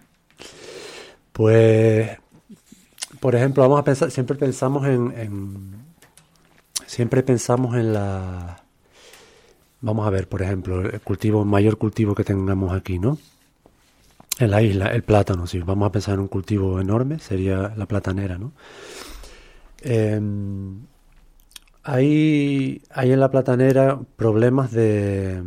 Pues, 1.32 2.20
por 3.24 3.36
ejemplo, 3.36 3.64
vamos 3.64 3.80
a 3.80 3.86
pensar, 3.86 4.12
siempre 4.12 4.36
pensamos 4.36 4.86
en, 4.86 5.86
siempre 6.86 7.24
pensamos 7.24 7.74
en 7.78 7.94
la 7.94 8.62
Vamos 9.80 10.06
a 10.06 10.10
ver, 10.10 10.28
por 10.28 10.42
ejemplo, 10.42 10.82
el 10.82 11.00
cultivo, 11.00 11.46
mayor 11.46 11.78
cultivo 11.78 12.16
que 12.16 12.26
tengamos 12.26 12.74
aquí, 12.74 13.00
¿no? 13.00 13.18
En 14.40 14.52
la 14.52 14.62
isla, 14.62 14.88
el 14.88 15.04
plátano, 15.04 15.48
si 15.48 15.60
vamos 15.60 15.88
a 15.88 15.92
pensar 15.94 16.16
en 16.16 16.20
un 16.20 16.28
cultivo 16.28 16.82
enorme, 16.82 17.20
sería 17.20 17.74
la 17.78 17.86
platanera, 17.86 18.38
¿no? 18.38 18.52
Em, 19.82 20.86
hay, 21.84 22.82
hay 22.90 23.12
en 23.14 23.20
la 23.22 23.32
platanera 23.32 24.02
problemas 24.18 24.70
de, 24.72 25.42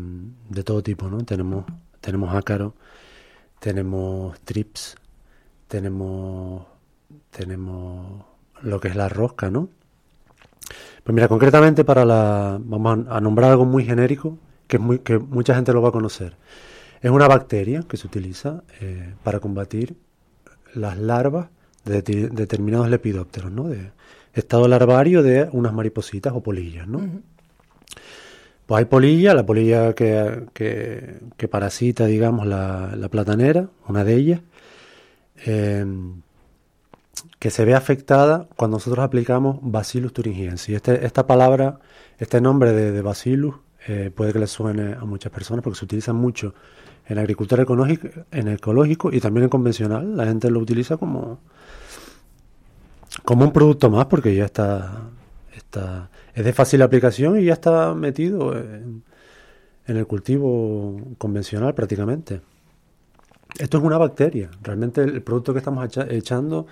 de 0.48 0.62
todo 0.64 0.82
tipo, 0.82 1.10
¿no? 1.10 1.18
Tenemos, 1.26 1.66
tenemos 2.00 2.34
ácaro, 2.34 2.74
tenemos 3.60 4.40
trips, 4.40 4.96
tenemos, 5.68 6.66
tenemos 7.30 8.24
lo 8.62 8.80
que 8.80 8.88
es 8.88 8.96
la 8.96 9.08
rosca, 9.08 9.50
¿no? 9.50 9.68
Pues 11.04 11.14
mira, 11.14 11.28
concretamente 11.28 11.84
para 11.84 12.04
la, 12.04 12.58
vamos 12.60 13.06
a, 13.08 13.20
nombrar 13.20 13.52
algo 13.52 13.64
muy 13.64 13.84
genérico, 13.84 14.38
que, 14.66 14.76
es 14.76 14.82
muy, 14.82 14.98
que 14.98 15.18
mucha 15.18 15.54
gente 15.54 15.72
lo 15.72 15.80
va 15.80 15.90
a 15.90 15.92
conocer. 15.92 16.36
Es 17.00 17.10
una 17.10 17.28
bacteria 17.28 17.84
que 17.88 17.96
se 17.96 18.06
utiliza 18.06 18.64
eh, 18.80 19.14
para 19.22 19.38
combatir 19.38 19.96
las 20.74 20.98
larvas 20.98 21.48
de, 21.84 22.02
determinados 22.02 22.90
lepidópteros, 22.90 23.52
¿no? 23.52 23.68
De 23.68 23.92
estado 24.32 24.68
larvario 24.68 25.22
de 25.22 25.48
unas 25.52 25.72
maripositas 25.72 26.32
o 26.34 26.42
polillas, 26.42 26.86
¿no? 26.88 27.00
Pues 28.66 28.80
hay 28.80 28.84
polilla, 28.86 29.32
la 29.32 29.46
polilla 29.46 29.94
que, 29.94 30.42
que, 30.52 31.48
parasita, 31.48 32.06
digamos, 32.06 32.46
la, 32.46 33.08
platanera, 33.10 33.68
una 33.86 34.02
de 34.02 34.14
ellas, 34.14 34.40
em, 35.44 36.22
que 37.38 37.50
se 37.50 37.64
ve 37.64 37.74
afectada 37.74 38.48
cuando 38.56 38.76
nosotros 38.76 39.04
aplicamos 39.04 39.58
Bacillus 39.62 40.12
thuringiensis. 40.12 40.76
Este, 40.76 41.04
esta 41.04 41.26
palabra, 41.26 41.80
este 42.18 42.40
nombre 42.40 42.72
de, 42.72 42.92
de 42.92 43.02
Bacillus, 43.02 43.56
eh, 43.88 44.10
puede 44.14 44.32
que 44.32 44.38
le 44.38 44.46
suene 44.46 44.94
a 44.94 45.04
muchas 45.04 45.30
personas 45.32 45.62
porque 45.62 45.78
se 45.78 45.84
utiliza 45.84 46.12
mucho 46.12 46.54
en 47.08 47.18
agricultura 47.18 47.62
ecológica, 47.62 48.26
en 48.32 48.48
ecológico 48.48 49.12
y 49.12 49.20
también 49.20 49.44
en 49.44 49.50
convencional. 49.50 50.16
La 50.16 50.26
gente 50.26 50.50
lo 50.50 50.58
utiliza 50.58 50.96
como, 50.96 51.38
como 53.24 53.44
un 53.44 53.52
producto 53.52 53.90
más 53.90 54.06
porque 54.06 54.34
ya 54.34 54.46
está, 54.46 55.02
está 55.54 56.10
es 56.36 56.44
de 56.44 56.52
fácil 56.52 56.82
aplicación 56.82 57.40
y 57.40 57.44
ya 57.44 57.54
está 57.54 57.94
metido 57.94 58.56
en, 58.56 59.02
el 59.86 60.06
cultivo 60.06 61.00
convencional 61.16 61.74
prácticamente. 61.74 62.42
Esto 63.58 63.78
es 63.78 63.84
una 63.84 63.96
bacteria. 63.96 64.50
Realmente 64.62 65.02
el 65.02 65.22
producto 65.22 65.54
que 65.54 65.60
estamos 65.60 65.88
echando 66.10 66.66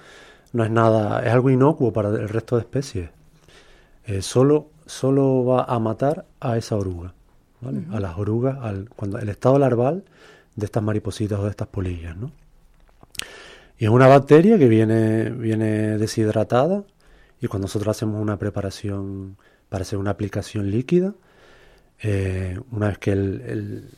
no 0.54 0.64
es 0.64 0.70
nada, 0.70 1.20
es 1.26 1.32
algo 1.32 1.50
inocuo 1.50 1.92
para 1.92 2.11
el 2.11 2.28
resto 2.28 2.54
de 2.54 2.62
especies. 2.62 3.11
Eh, 4.06 4.23
solo, 4.23 4.68
solo 4.87 5.44
va 5.44 5.64
a 5.64 5.78
matar 5.80 6.26
a 6.38 6.56
esa 6.56 6.76
oruga. 6.76 7.12
A 7.92 7.99
las 7.99 8.16
orugas, 8.18 8.58
al, 8.62 8.88
cuando 8.90 9.18
el 9.18 9.28
estado 9.30 9.58
larval 9.58 10.04
de 10.54 10.66
estas 10.66 10.82
maripositas 10.82 11.40
o 11.40 11.44
de 11.44 11.50
estas 11.50 11.66
polillas, 11.66 12.16
¿no? 12.16 12.30
Y 13.78 13.84
es 13.87 13.90
una 13.90 14.06
bacteria 14.06 14.56
que 14.56 14.68
viene, 14.68 15.30
viene 15.30 15.99
deshidratada 15.99 16.84
y 17.40 17.49
cuando 17.49 17.64
nosotros 17.64 17.96
hacemos 17.96 18.23
una 18.23 18.38
preparación 18.38 19.37
para 19.68 19.82
hacer 19.82 19.99
una 19.99 20.11
aplicación 20.11 20.70
líquida, 20.70 21.14
eh, 22.00 22.61
una 22.70 22.88
vez 22.88 22.99
que 22.99 23.11
el, 23.11 23.88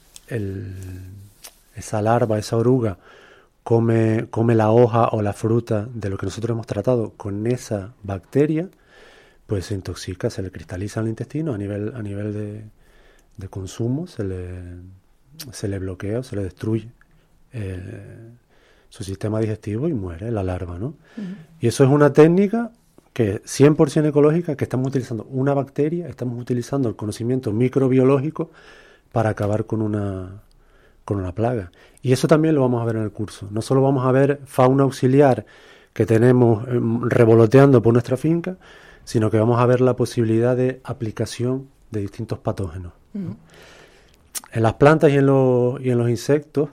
esa 1.75 2.01
larva, 2.01 2.39
esa 2.39 2.57
oruga, 2.57 2.97
come, 3.67 4.29
come 4.31 4.55
la 4.55 4.71
hoja 4.71 5.09
o 5.09 5.23
la 5.23 5.33
fruta 5.33 5.89
de 5.93 6.09
lo 6.09 6.17
que 6.17 6.27
nosotros 6.27 6.55
hemos 6.55 6.69
tratado 6.69 7.15
con 7.17 7.49
esa 7.49 7.95
bacteria, 8.05 8.69
pues 9.49 9.67
se 9.67 9.75
intoxica, 9.75 10.31
se 10.31 10.41
le 10.41 10.53
cristaliza 10.53 11.01
el 11.01 11.09
intestino 11.09 11.53
a 11.53 11.59
nivel, 11.59 11.93
a 11.97 12.01
nivel 12.01 12.33
de, 12.33 12.65
de 13.37 13.49
consumo, 13.49 14.07
se 14.07 14.23
le, 14.23 14.61
se 15.51 15.67
le 15.67 15.81
bloquea, 15.81 16.23
se 16.23 16.37
le 16.37 16.45
destruye 16.45 16.93
eh, 17.53 18.31
su 18.89 19.03
sistema 19.03 19.41
digestivo 19.41 19.89
y 19.89 19.95
muere 19.95 20.31
la 20.31 20.45
larva, 20.45 20.79
¿no? 20.79 20.95
Y 21.59 21.67
eso 21.67 21.83
es 21.83 21.91
una 21.91 22.13
técnica 22.13 22.71
que 23.13 23.43
100% 23.43 24.07
ecológica, 24.07 24.55
que 24.55 24.63
estamos 24.63 24.87
utilizando 24.87 25.25
una 25.25 25.55
bacteria, 25.55 26.07
estamos 26.07 26.41
utilizando 26.41 26.89
el 26.89 26.95
conocimiento 26.95 27.53
microbiológico 27.53 28.53
para 29.11 29.31
acabar 29.31 29.67
con 29.67 29.83
una, 29.83 30.45
con 31.07 31.19
una 31.19 31.33
plaga. 31.33 31.71
Y 32.03 32.13
eso 32.13 32.29
también 32.29 32.55
lo 32.55 32.61
vamos 32.61 32.83
a 32.83 32.85
ver 32.85 32.97
en 32.97 33.03
el 33.05 33.13
curso. 33.13 33.49
No 33.51 33.63
solo 33.63 33.81
vamos 33.81 34.05
a 34.05 34.13
ver 34.13 34.41
fauna 34.45 34.83
auxiliar 34.83 35.47
que 35.95 36.05
tenemos 36.05 36.69
em, 36.69 37.01
revoloteando 37.09 37.81
por 37.81 37.95
nuestra 37.95 38.19
finca, 38.19 38.59
sino 39.05 39.31
que 39.31 39.39
vamos 39.39 39.59
a 39.59 39.67
ver 39.67 39.81
la 39.81 39.97
posibilidad 39.97 40.55
de 40.55 40.81
aplicación 40.85 41.69
de 41.91 42.01
distintos 42.01 42.41
patógenos. 42.41 42.93
En 43.15 44.63
las 44.63 44.75
plantas 44.75 45.11
y 45.13 45.17
en, 45.17 45.27
los, 45.27 45.81
y 45.81 45.91
en 45.91 45.99
los 45.99 46.11
insectos 46.11 46.71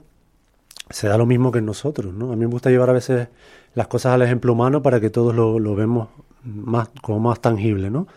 se 0.90 1.08
da 1.08 1.16
lo 1.16 1.26
mismo 1.26 1.52
que 1.52 1.60
en 1.60 1.66
nosotros, 1.66 2.12
¿no? 2.12 2.32
A 2.32 2.36
mí 2.36 2.40
me 2.44 2.50
gusta 2.50 2.70
llevar 2.70 2.90
a 2.90 2.92
veces 2.92 3.28
las 3.74 3.86
cosas 3.86 4.14
al 4.14 4.22
ejemplo 4.22 4.52
humano 4.52 4.82
para 4.82 5.00
que 5.00 5.10
todos 5.10 5.34
lo, 5.34 5.58
lo 5.58 5.74
vemos 5.74 6.08
más, 6.42 6.90
como 7.00 7.20
más 7.20 7.40
tangible, 7.40 7.88
¿no? 7.88 8.08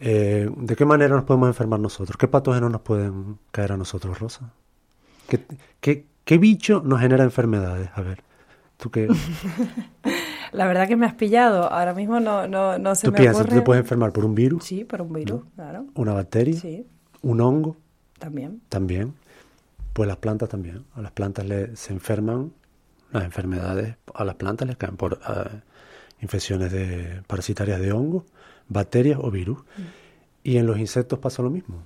Eh, 0.00 0.50
¿De 0.56 0.74
qué 0.74 0.84
manera 0.84 1.14
nos 1.14 1.24
podemos 1.24 1.48
enfermar 1.48 1.80
nosotros? 1.80 2.16
¿Qué 2.16 2.28
patógenos 2.28 2.72
nos 2.72 2.80
pueden 2.80 3.38
caer 3.52 3.72
a 3.72 3.76
nosotros, 3.76 4.18
Rosa? 4.18 4.52
¿Qué, 5.28 6.06
qué, 6.24 6.38
bicho 6.38 6.82
nos 6.84 7.00
genera 7.00 7.24
enfermedades? 7.24 7.90
A 7.94 8.02
ver, 8.02 8.22
¿tú 8.76 8.90
qué...? 8.90 9.08
La 10.52 10.68
verdad 10.68 10.86
que 10.86 10.94
me 10.94 11.04
has 11.04 11.14
pillado. 11.14 11.64
Ahora 11.72 11.94
mismo 11.94 12.20
no, 12.20 12.46
no, 12.46 12.78
no 12.78 12.94
se 12.94 13.08
¿Tú 13.08 13.12
me 13.12 13.18
piensas, 13.18 13.40
ocurre... 13.40 13.56
¿Tú 13.56 13.60
te 13.60 13.64
puedes 13.64 13.80
enfermar 13.82 14.12
por 14.12 14.24
un 14.24 14.36
virus? 14.36 14.64
Sí, 14.64 14.84
por 14.84 15.02
un 15.02 15.12
virus, 15.12 15.42
claro. 15.56 15.86
¿Una 15.94 16.12
bacteria? 16.12 16.54
Sí. 16.54 16.86
¿Un 17.22 17.40
hongo? 17.40 17.76
También. 18.20 18.62
También. 18.68 19.14
Pues 19.92 20.06
las 20.06 20.18
plantas 20.18 20.48
también. 20.48 20.84
A 20.94 21.02
las 21.02 21.10
plantas 21.10 21.44
le, 21.44 21.74
se 21.74 21.92
enferman, 21.92 22.52
las 23.10 23.24
enfermedades 23.24 23.96
a 24.14 24.24
las 24.24 24.36
plantas 24.36 24.68
les 24.68 24.76
caen 24.76 24.96
por 24.96 25.20
eh, 25.28 25.60
infecciones 26.20 26.70
de, 26.70 27.22
parasitarias 27.26 27.80
de 27.80 27.92
hongos, 27.92 28.24
bacterias 28.68 29.18
o 29.20 29.30
virus. 29.30 29.58
Mm. 29.58 29.82
Y 30.44 30.56
en 30.58 30.66
los 30.66 30.78
insectos 30.78 31.18
pasa 31.18 31.42
lo 31.42 31.50
mismo. 31.50 31.84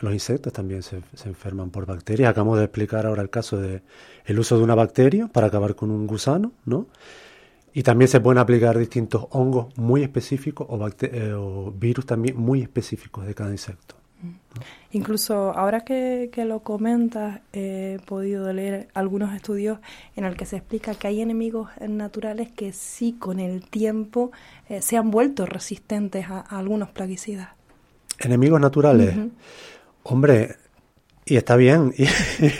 Los 0.00 0.12
insectos 0.12 0.52
también 0.52 0.82
se, 0.82 1.00
se, 1.14 1.28
enferman 1.28 1.70
por 1.70 1.86
bacterias. 1.86 2.30
Acabamos 2.30 2.58
de 2.58 2.64
explicar 2.64 3.06
ahora 3.06 3.22
el 3.22 3.30
caso 3.30 3.58
de 3.58 3.82
el 4.24 4.38
uso 4.38 4.58
de 4.58 4.64
una 4.64 4.74
bacteria 4.74 5.28
para 5.28 5.46
acabar 5.46 5.74
con 5.74 5.90
un 5.90 6.06
gusano, 6.06 6.52
¿no? 6.64 6.86
Y 7.72 7.82
también 7.82 8.08
se 8.08 8.20
pueden 8.20 8.38
aplicar 8.38 8.78
distintos 8.78 9.26
hongos 9.30 9.76
muy 9.76 10.02
específicos 10.02 10.66
o, 10.70 10.88
eh, 10.88 11.32
o 11.34 11.70
virus 11.72 12.06
también 12.06 12.36
muy 12.36 12.62
específicos 12.62 13.26
de 13.26 13.34
cada 13.34 13.50
insecto. 13.50 13.96
Incluso 14.92 15.52
ahora 15.52 15.82
que, 15.82 16.30
lo 16.46 16.60
comentas, 16.60 17.40
he 17.52 17.98
podido 18.06 18.50
leer 18.52 18.88
algunos 18.94 19.34
estudios 19.34 19.78
en 20.16 20.24
el 20.24 20.36
que 20.36 20.46
se 20.46 20.56
explica 20.56 20.94
que 20.94 21.08
hay 21.08 21.20
enemigos 21.20 21.68
naturales 21.86 22.50
que 22.50 22.72
sí 22.72 23.16
con 23.18 23.38
el 23.38 23.68
tiempo 23.68 24.32
eh, 24.68 24.80
se 24.80 24.96
han 24.96 25.10
vuelto 25.10 25.44
resistentes 25.44 26.26
a, 26.30 26.40
algunos 26.40 26.90
plaguicidas. 26.90 27.50
Enemigos 28.18 28.60
naturales. 28.60 29.14
Hombre, 30.08 30.56
y 31.24 31.36
está 31.36 31.56
bien, 31.56 31.92
y 31.98 32.04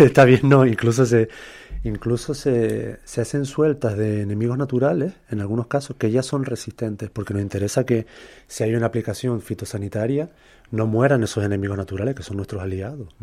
está 0.03 0.25
bien, 0.25 0.41
no, 0.45 0.67
incluso 0.67 1.07
se, 1.07 1.29
Incluso 1.87 2.35
se, 2.35 2.99
se, 3.05 3.21
hacen 3.21 3.45
sueltas 3.45 3.97
de 3.97 4.23
enemigos 4.23 4.59
naturales, 4.59 5.12
en 5.31 5.41
algunos 5.41 5.69
casos, 5.69 5.97
que 5.97 6.11
ya 6.11 6.25
son 6.25 6.45
resistentes, 6.45 7.11
porque 7.11 7.33
nos 7.33 7.43
interesa 7.43 7.87
que 7.87 8.07
si 8.49 8.65
hay 8.65 8.75
una 8.75 8.87
aplicación 8.87 9.41
fitosanitaria, 9.41 10.31
no 10.73 10.88
mueran 10.88 11.23
esos 11.23 11.45
enemigos 11.45 11.76
naturales, 11.76 12.17
que 12.17 12.25
son 12.25 12.38
nuestros 12.38 12.61
aliados. 12.61 13.15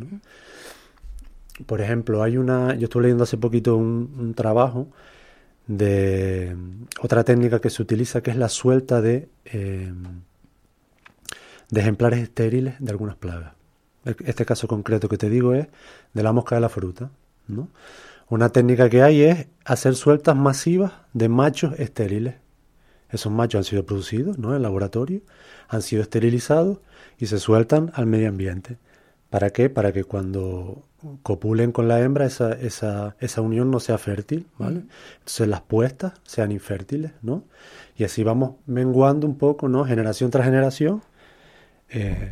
Por 1.65 1.81
ejemplo, 1.81 2.23
hay 2.23 2.37
una, 2.37 2.73
yo 2.75 2.85
estuve 2.85 3.03
leyendo 3.03 3.25
hace 3.25 3.37
poquito 3.37 3.75
un, 3.75 4.33
trabajo 4.33 4.87
de 5.67 6.55
otra 7.01 7.25
técnica 7.25 7.59
que 7.59 7.69
se 7.69 7.81
utiliza, 7.81 8.21
que 8.21 8.31
es 8.31 8.37
la 8.37 8.47
suelta 8.47 9.01
de, 9.01 9.27
eh, 9.43 9.91
de 11.69 11.81
ejemplares 11.81 12.21
estériles 12.21 12.75
de 12.79 12.91
algunas 12.91 13.17
plagas. 13.17 13.62
Este 14.05 14.45
caso 14.45 14.67
concreto 14.67 15.07
que 15.07 15.17
te 15.17 15.29
digo 15.29 15.53
es 15.53 15.67
de 16.13 16.23
la 16.23 16.33
mosca 16.33 16.55
de 16.55 16.61
la 16.61 16.69
fruta, 16.69 17.09
¿no? 17.47 17.69
Una 18.29 18.49
técnica 18.49 18.89
que 18.89 19.01
hay 19.03 19.21
es 19.21 19.47
hacer 19.65 19.95
sueltas 19.95 20.35
masivas 20.35 20.93
de 21.13 21.29
machos 21.29 21.77
estériles. 21.79 22.35
Esos 23.09 23.31
machos 23.31 23.59
han 23.59 23.63
sido 23.63 23.85
producidos 23.85 24.39
¿no? 24.39 24.49
en 24.49 24.55
el 24.55 24.63
laboratorio, 24.63 25.21
han 25.67 25.83
sido 25.83 26.01
esterilizados 26.01 26.79
y 27.19 27.27
se 27.27 27.37
sueltan 27.37 27.91
al 27.93 28.07
medio 28.07 28.29
ambiente. 28.29 28.77
¿Para 29.29 29.51
qué? 29.51 29.69
Para 29.69 29.91
que 29.91 30.03
cuando 30.03 30.83
copulen 31.21 31.71
con 31.71 31.87
la 31.87 31.99
hembra 31.99 32.25
esa, 32.25 32.53
esa, 32.53 33.15
esa 33.19 33.41
unión 33.41 33.69
no 33.69 33.79
sea 33.79 33.97
fértil, 33.97 34.47
¿vale? 34.57 34.83
Entonces 35.19 35.47
las 35.47 35.61
puestas 35.61 36.13
sean 36.23 36.51
infértiles, 36.51 37.11
¿no? 37.21 37.43
Y 37.97 38.03
así 38.03 38.23
vamos 38.23 38.55
menguando 38.65 39.27
un 39.27 39.37
poco, 39.37 39.69
¿no? 39.69 39.85
Generación 39.85 40.31
tras 40.31 40.45
generación, 40.45 41.03
eh, 41.89 42.31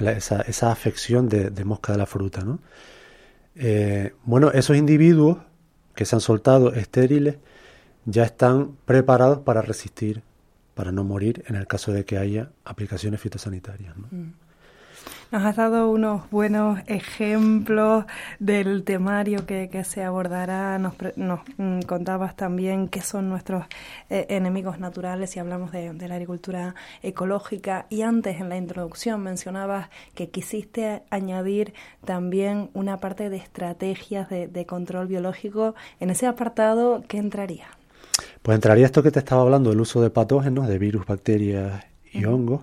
esa, 0.00 0.42
esa 0.42 0.72
afección 0.72 1.28
de, 1.28 1.64
mosca 1.64 1.92
de 1.92 1.98
la 1.98 2.06
fruta, 2.06 2.42
¿no? 2.42 2.60
Eh, 3.56 4.14
bueno, 4.24 4.50
esos 4.52 4.76
individuos 4.76 5.38
que 5.94 6.04
se 6.04 6.16
han 6.16 6.20
soltado 6.20 6.72
estériles 6.72 7.36
ya 8.04 8.24
están 8.24 8.76
preparados 8.86 9.40
para 9.40 9.60
resistir, 9.60 10.22
para 10.74 10.92
no 10.92 11.04
morir 11.04 11.44
en 11.46 11.56
el 11.56 11.66
caso 11.66 11.92
de 11.92 12.04
que 12.04 12.16
haya 12.16 12.50
aplicaciones 12.64 13.20
fitosanitarias. 13.20 13.96
¿no? 13.96 14.08
Mm. 14.10 14.32
Nos 15.30 15.44
has 15.44 15.54
dado 15.54 15.88
unos 15.92 16.28
buenos 16.30 16.80
ejemplos 16.88 18.04
del 18.40 18.82
temario 18.82 19.46
que, 19.46 19.84
se 19.84 20.02
abordará. 20.02 20.76
Nos, 20.80 20.94
mm, 21.56 21.82
contabas 21.82 22.34
también 22.34 22.88
qué 22.88 23.00
son 23.00 23.28
nuestros 23.28 23.64
eh, 24.08 24.26
enemigos 24.30 24.80
naturales 24.80 25.30
si 25.30 25.38
hablamos 25.38 25.70
de, 25.70 25.92
la 25.92 26.14
agricultura 26.14 26.74
ecológica. 27.04 27.86
Y 27.90 28.02
antes, 28.02 28.40
en 28.40 28.48
la 28.48 28.56
introducción, 28.56 29.22
mencionabas 29.22 29.88
que 30.16 30.30
quisiste 30.30 31.02
añadir 31.10 31.74
también 32.04 32.70
una 32.74 32.96
parte 32.96 33.30
de 33.30 33.36
estrategias 33.36 34.28
de, 34.28 34.66
control 34.66 35.06
biológico. 35.06 35.76
En 36.00 36.10
ese 36.10 36.26
apartado, 36.26 37.04
¿qué 37.06 37.18
entraría? 37.18 37.68
Pues 38.42 38.56
entraría 38.56 38.86
esto 38.86 39.00
que 39.00 39.12
te 39.12 39.20
estaba 39.20 39.42
hablando, 39.42 39.70
el 39.70 39.80
uso 39.80 40.02
de 40.02 40.10
patógenos, 40.10 40.66
de 40.66 40.78
virus, 40.78 41.06
bacterias 41.06 41.84
y 42.12 42.24
hongos 42.24 42.62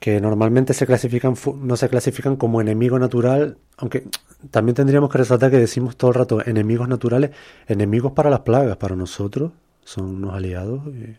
que 0.00 0.18
normalmente 0.18 0.72
se 0.72 0.86
clasifican, 0.86 1.34
no 1.60 1.76
se 1.76 1.88
clasifican 1.90 2.36
como 2.36 2.62
enemigo 2.62 2.98
natural, 2.98 3.58
aunque 3.76 4.06
también 4.50 4.74
tendríamos 4.74 5.10
que 5.10 5.18
resaltar 5.18 5.50
que 5.50 5.58
decimos 5.58 5.96
todo 5.96 6.10
el 6.10 6.14
rato 6.14 6.44
enemigos 6.44 6.88
naturales, 6.88 7.32
enemigos 7.68 8.12
para 8.12 8.30
las 8.30 8.40
plagas, 8.40 8.78
para 8.78 8.96
nosotros 8.96 9.52
son 9.84 10.06
unos 10.06 10.34
aliados 10.34 10.80
eh, 10.94 11.18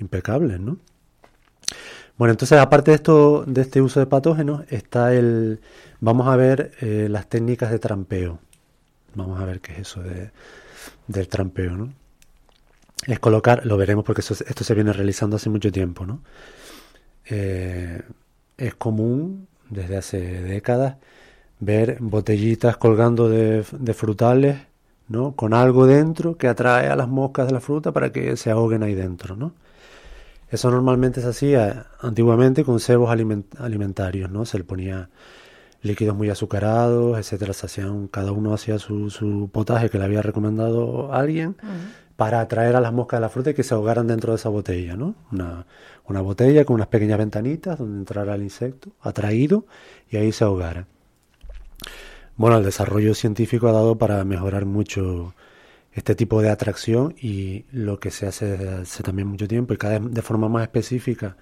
impecables, 0.00 0.58
¿no? 0.58 0.78
Bueno, 2.16 2.32
entonces 2.32 2.58
aparte 2.58 2.90
de 2.90 2.96
esto, 2.96 3.44
de 3.46 3.60
este 3.60 3.80
uso 3.80 4.00
de 4.00 4.06
patógenos, 4.06 4.64
está 4.68 5.14
el, 5.14 5.60
vamos 6.00 6.26
a 6.26 6.34
ver 6.34 6.72
eh, 6.80 7.06
las 7.08 7.28
técnicas 7.28 7.70
de 7.70 7.78
trampeo. 7.78 8.40
Vamos 9.14 9.40
a 9.40 9.44
ver 9.44 9.60
qué 9.60 9.72
es 9.74 9.78
eso 9.80 10.02
de, 10.02 10.32
del 11.06 11.28
trampeo, 11.28 11.76
¿no? 11.76 11.92
Es 13.06 13.20
colocar, 13.20 13.64
lo 13.64 13.76
veremos 13.76 14.04
porque 14.04 14.22
esto 14.22 14.64
se 14.64 14.74
viene 14.74 14.92
realizando 14.92 15.36
hace 15.36 15.48
mucho 15.48 15.70
tiempo, 15.70 16.04
¿no? 16.04 16.20
Eh, 17.30 18.02
es 18.56 18.74
común 18.74 19.48
desde 19.70 19.96
hace 19.96 20.20
décadas 20.42 20.96
ver 21.60 21.98
botellitas 22.00 22.76
colgando 22.76 23.28
de, 23.28 23.64
frutales, 23.94 24.58
¿no? 25.08 25.32
Con 25.32 25.54
algo 25.54 25.86
dentro 25.86 26.36
que 26.36 26.48
atrae 26.48 26.88
a 26.88 26.96
las 26.96 27.08
moscas 27.08 27.46
de 27.46 27.52
la 27.52 27.60
fruta 27.60 27.92
para 27.92 28.12
que 28.12 28.36
se 28.36 28.50
ahoguen 28.50 28.82
ahí 28.82 28.94
dentro, 28.94 29.36
¿no? 29.36 29.52
Eso 30.50 30.70
normalmente 30.70 31.20
se 31.20 31.28
hacía 31.28 31.86
antiguamente 32.00 32.64
con 32.64 32.80
cebos 32.80 33.10
alimentarios, 33.10 34.30
¿no? 34.30 34.46
Se 34.46 34.58
le 34.58 34.64
ponía 34.64 35.10
líquidos 35.82 36.16
muy 36.16 36.30
azucarados, 36.30 37.18
etcétera. 37.18 37.52
Se 37.52 37.66
hacían, 37.66 38.08
cada 38.08 38.32
uno 38.32 38.54
hacía 38.54 38.78
su, 38.78 39.10
su 39.10 39.50
potaje 39.52 39.90
que 39.90 39.98
le 39.98 40.04
había 40.04 40.22
recomendado 40.22 41.12
alguien 41.12 41.56
para 42.18 42.40
atraer 42.40 42.74
a 42.74 42.80
las 42.80 42.92
moscas 42.92 43.18
de 43.18 43.20
la 43.20 43.28
fruta 43.28 43.50
y 43.50 43.54
que 43.54 43.62
se 43.62 43.74
ahogaran 43.74 44.08
dentro 44.08 44.32
de 44.32 44.38
esa 44.38 44.48
botella, 44.48 44.96
¿no? 44.96 45.14
Una, 45.30 45.66
una 46.04 46.20
botella 46.20 46.64
con 46.64 46.74
unas 46.74 46.88
pequeñas 46.88 47.16
ventanitas 47.16 47.78
donde 47.78 47.96
entrara 47.96 48.34
el 48.34 48.42
insecto 48.42 48.90
atraído 49.00 49.66
y 50.10 50.16
ahí 50.16 50.32
se 50.32 50.42
ahogara. 50.42 50.88
Bueno, 52.34 52.58
el 52.58 52.64
desarrollo 52.64 53.14
científico 53.14 53.68
ha 53.68 53.72
dado 53.72 53.98
para 53.98 54.24
mejorar 54.24 54.66
mucho 54.66 55.32
este 55.92 56.16
tipo 56.16 56.42
de 56.42 56.50
atracción 56.50 57.14
y 57.20 57.66
lo 57.70 58.00
que 58.00 58.10
se 58.10 58.26
hace 58.26 58.46
desde 58.46 58.68
hace 58.68 59.04
también 59.04 59.28
mucho 59.28 59.46
tiempo 59.46 59.72
y 59.72 59.76
cada 59.76 60.00
vez 60.00 60.12
de 60.12 60.22
forma 60.22 60.48
más 60.48 60.64
específica 60.64 61.36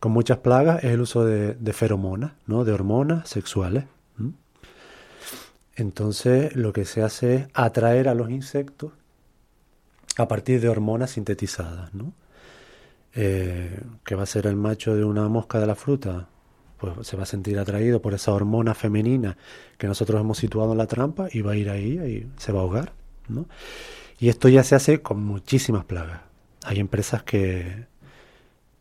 con 0.00 0.10
muchas 0.10 0.38
plagas 0.38 0.82
es 0.82 0.90
el 0.90 1.02
uso 1.02 1.24
de, 1.24 1.72
feromonas, 1.72 2.32
¿no? 2.46 2.64
de 2.64 2.72
hormonas 2.72 3.28
sexuales. 3.28 3.84
Entonces 5.76 6.56
lo 6.56 6.72
que 6.72 6.84
se 6.84 7.00
hace 7.04 7.34
es 7.36 7.46
atraer 7.54 8.08
a 8.08 8.14
los 8.14 8.28
insectos 8.28 8.90
a 10.16 10.28
partir 10.28 10.60
de 10.60 10.68
hormonas 10.68 11.12
sintetizadas. 11.12 11.94
¿no? 11.94 12.12
eh, 13.14 13.80
que 14.04 14.14
va 14.14 14.22
a 14.22 14.26
ser 14.26 14.46
el 14.46 14.56
macho 14.56 14.94
de 14.94 15.04
una 15.04 15.28
mosca 15.28 15.58
de 15.58 15.66
la 15.66 15.74
fruta, 15.74 16.28
pues 16.78 17.06
se 17.06 17.16
va 17.16 17.24
a 17.24 17.26
sentir 17.26 17.58
atraído 17.58 18.00
por 18.00 18.14
esa 18.14 18.32
hormona 18.32 18.74
femenina 18.74 19.36
que 19.76 19.86
nosotros 19.86 20.20
hemos 20.20 20.38
situado 20.38 20.72
en 20.72 20.78
la 20.78 20.86
trampa 20.86 21.28
y 21.30 21.42
va 21.42 21.52
a 21.52 21.56
ir 21.56 21.68
ahí 21.70 21.98
y 21.98 22.40
se 22.40 22.52
va 22.52 22.60
a 22.60 22.62
ahogar. 22.62 22.92
¿no? 23.28 23.46
Y 24.18 24.28
esto 24.28 24.48
ya 24.48 24.64
se 24.64 24.74
hace 24.74 25.02
con 25.02 25.22
muchísimas 25.24 25.84
plagas. 25.84 26.22
Hay 26.64 26.78
empresas 26.78 27.22
que, 27.22 27.86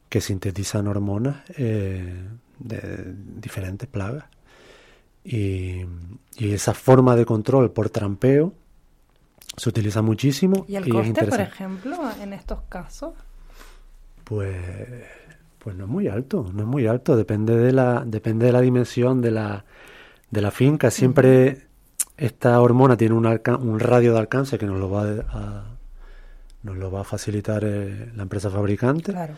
que 0.09 0.21
sintetizan 0.21 0.87
hormonas 0.87 1.43
eh, 1.57 2.23
de 2.59 3.13
diferentes 3.15 3.87
plagas. 3.87 4.25
Y, 5.23 5.83
y, 6.37 6.53
esa 6.53 6.73
forma 6.73 7.15
de 7.17 7.25
control 7.25 7.71
por 7.71 7.89
trampeo 7.89 8.53
se 9.55 9.69
utiliza 9.69 10.01
muchísimo. 10.01 10.65
¿Y 10.67 10.75
el 10.75 10.88
coste, 10.89 11.25
por 11.25 11.41
ejemplo, 11.41 11.97
en 12.21 12.33
estos 12.33 12.62
casos? 12.69 13.13
Pues, 14.23 14.55
pues 15.57 15.75
no 15.75 15.85
es 15.85 15.89
muy 15.89 16.07
alto, 16.07 16.49
no 16.53 16.62
es 16.62 16.67
muy 16.67 16.88
alto, 16.88 17.15
depende 17.15 17.55
de 17.55 17.73
la, 17.73 18.03
depende 18.05 18.45
de 18.45 18.51
la 18.51 18.62
dimensión 18.62 19.21
de 19.21 19.31
la, 19.31 19.65
de 20.29 20.41
la 20.41 20.51
finca. 20.51 20.91
Siempre 20.91 21.67
esta 22.17 22.59
hormona 22.62 22.95
tiene 22.97 23.15
un, 23.15 23.25
un 23.25 23.79
radio 23.79 24.13
de 24.13 24.19
alcance 24.19 24.57
que 24.57 24.65
nos 24.65 24.77
lo 24.77 24.89
va 24.89 25.03
a, 25.03 25.63
nos 26.63 26.77
lo 26.77 26.91
va 26.91 27.01
a 27.01 27.03
facilitar 27.03 27.63
eh, 27.65 28.12
la 28.15 28.23
empresa 28.23 28.49
fabricante. 28.49 29.12
Claro. 29.12 29.33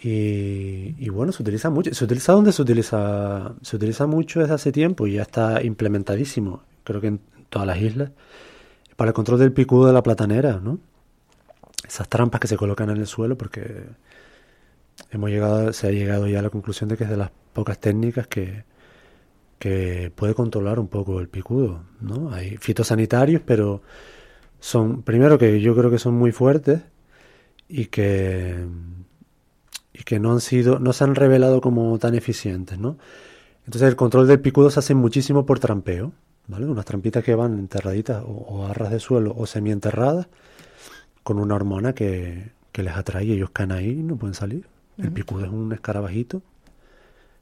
Y, 0.00 0.96
y, 0.98 1.08
bueno, 1.10 1.30
se 1.30 1.42
utiliza 1.42 1.70
mucho. 1.70 1.94
¿Se 1.94 2.04
utiliza 2.04 2.32
dónde 2.32 2.50
se 2.52 2.62
utiliza? 2.62 3.54
Se 3.62 3.76
utiliza 3.76 4.06
mucho 4.06 4.40
desde 4.40 4.54
hace 4.54 4.72
tiempo 4.72 5.06
y 5.06 5.14
ya 5.14 5.22
está 5.22 5.62
implementadísimo, 5.62 6.62
creo 6.82 7.00
que 7.00 7.06
en 7.06 7.20
todas 7.48 7.68
las 7.68 7.78
islas, 7.80 8.10
para 9.02 9.10
el 9.10 9.14
control 9.14 9.40
del 9.40 9.52
picudo 9.52 9.88
de 9.88 9.92
la 9.92 10.04
platanera, 10.04 10.60
¿no? 10.62 10.78
esas 11.84 12.08
trampas 12.08 12.40
que 12.40 12.46
se 12.46 12.56
colocan 12.56 12.88
en 12.88 12.98
el 12.98 13.08
suelo 13.08 13.36
porque 13.36 13.82
hemos 15.10 15.28
llegado, 15.28 15.72
se 15.72 15.88
ha 15.88 15.90
llegado 15.90 16.28
ya 16.28 16.38
a 16.38 16.42
la 16.42 16.50
conclusión 16.50 16.88
de 16.88 16.96
que 16.96 17.02
es 17.02 17.10
de 17.10 17.16
las 17.16 17.32
pocas 17.52 17.80
técnicas 17.80 18.28
que, 18.28 18.62
que 19.58 20.12
puede 20.14 20.34
controlar 20.34 20.78
un 20.78 20.86
poco 20.86 21.18
el 21.18 21.28
picudo, 21.28 21.82
¿no? 22.00 22.32
Hay 22.32 22.58
fitosanitarios, 22.58 23.42
pero 23.44 23.82
son, 24.60 25.02
primero 25.02 25.36
que 25.36 25.60
yo 25.60 25.74
creo 25.74 25.90
que 25.90 25.98
son 25.98 26.14
muy 26.14 26.30
fuertes 26.30 26.82
y 27.66 27.86
que, 27.86 28.64
y 29.92 30.04
que 30.04 30.20
no 30.20 30.30
han 30.30 30.40
sido, 30.40 30.78
no 30.78 30.92
se 30.92 31.02
han 31.02 31.16
revelado 31.16 31.60
como 31.60 31.98
tan 31.98 32.14
eficientes, 32.14 32.78
¿no? 32.78 32.98
Entonces 33.66 33.88
el 33.88 33.96
control 33.96 34.28
del 34.28 34.38
picudo 34.38 34.70
se 34.70 34.78
hace 34.78 34.94
muchísimo 34.94 35.44
por 35.44 35.58
trampeo, 35.58 36.12
¿vale? 36.52 36.66
Unas 36.66 36.84
trampitas 36.84 37.24
que 37.24 37.34
van 37.34 37.58
enterraditas 37.58 38.22
o, 38.26 38.66
a 38.66 38.74
ras 38.74 38.90
de 38.90 39.00
suelo 39.00 39.34
o 39.36 39.46
semienterradas 39.46 40.28
con 41.22 41.38
una 41.38 41.54
hormona 41.54 41.94
que, 41.94 42.50
que 42.70 42.82
les 42.82 42.94
atrae 42.94 43.24
y 43.24 43.32
ellos 43.32 43.50
caen 43.50 43.72
ahí 43.72 43.90
y 43.90 44.02
no 44.02 44.16
pueden 44.16 44.34
salir. 44.34 44.66
El 44.98 45.10
picudo 45.10 45.46
es 45.46 45.50
un 45.50 45.72
escarabajito 45.72 46.42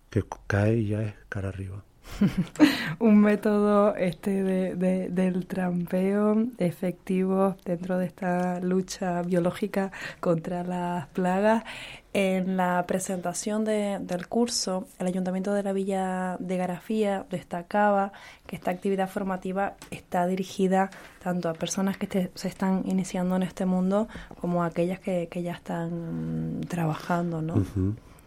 que 0.09 0.25
cae 0.46 0.77
y 0.77 0.88
ya 0.88 1.03
es 1.03 1.14
cara 1.29 1.49
arriba. 1.49 1.83
un 2.99 3.20
método 3.20 3.94
este 3.96 4.42
de, 4.42 5.09
del 5.09 5.46
trampeo 5.46 6.46
efectivo 6.59 7.57
dentro 7.64 7.99
de 7.99 8.07
esta 8.07 8.61
lucha 8.61 9.23
biológica 9.23 9.92
contra 10.20 10.64
las 10.64 11.07
plagas. 11.09 11.64
En 12.12 12.57
la 12.57 12.85
presentación 12.88 13.64
del 13.64 14.27
curso, 14.29 14.88
el 14.99 15.07
Ayuntamiento 15.07 15.55
de 15.55 15.62
la 15.62 15.73
Villa 15.73 16.37
de 16.40 16.57
Garafía 16.57 17.25
destacaba 17.31 18.12
que 18.49 18.57
esta 18.57 18.73
actividad 18.73 19.09
formativa 19.09 19.75
está 19.92 20.27
dirigida 20.27 20.90
tanto 21.23 21.49
a 21.49 21.55
personas 21.55 21.99
que 21.99 22.31
se 22.35 22.49
están 22.49 22.83
iniciando 22.85 23.37
en 23.37 23.44
este 23.44 23.64
mundo 23.64 24.09
como 24.40 24.64
a 24.64 24.66
aquellas 24.66 24.99
que, 24.99 25.29
ya 25.40 25.53
están 25.53 26.62
trabajando, 26.68 27.42
¿no? 27.42 27.64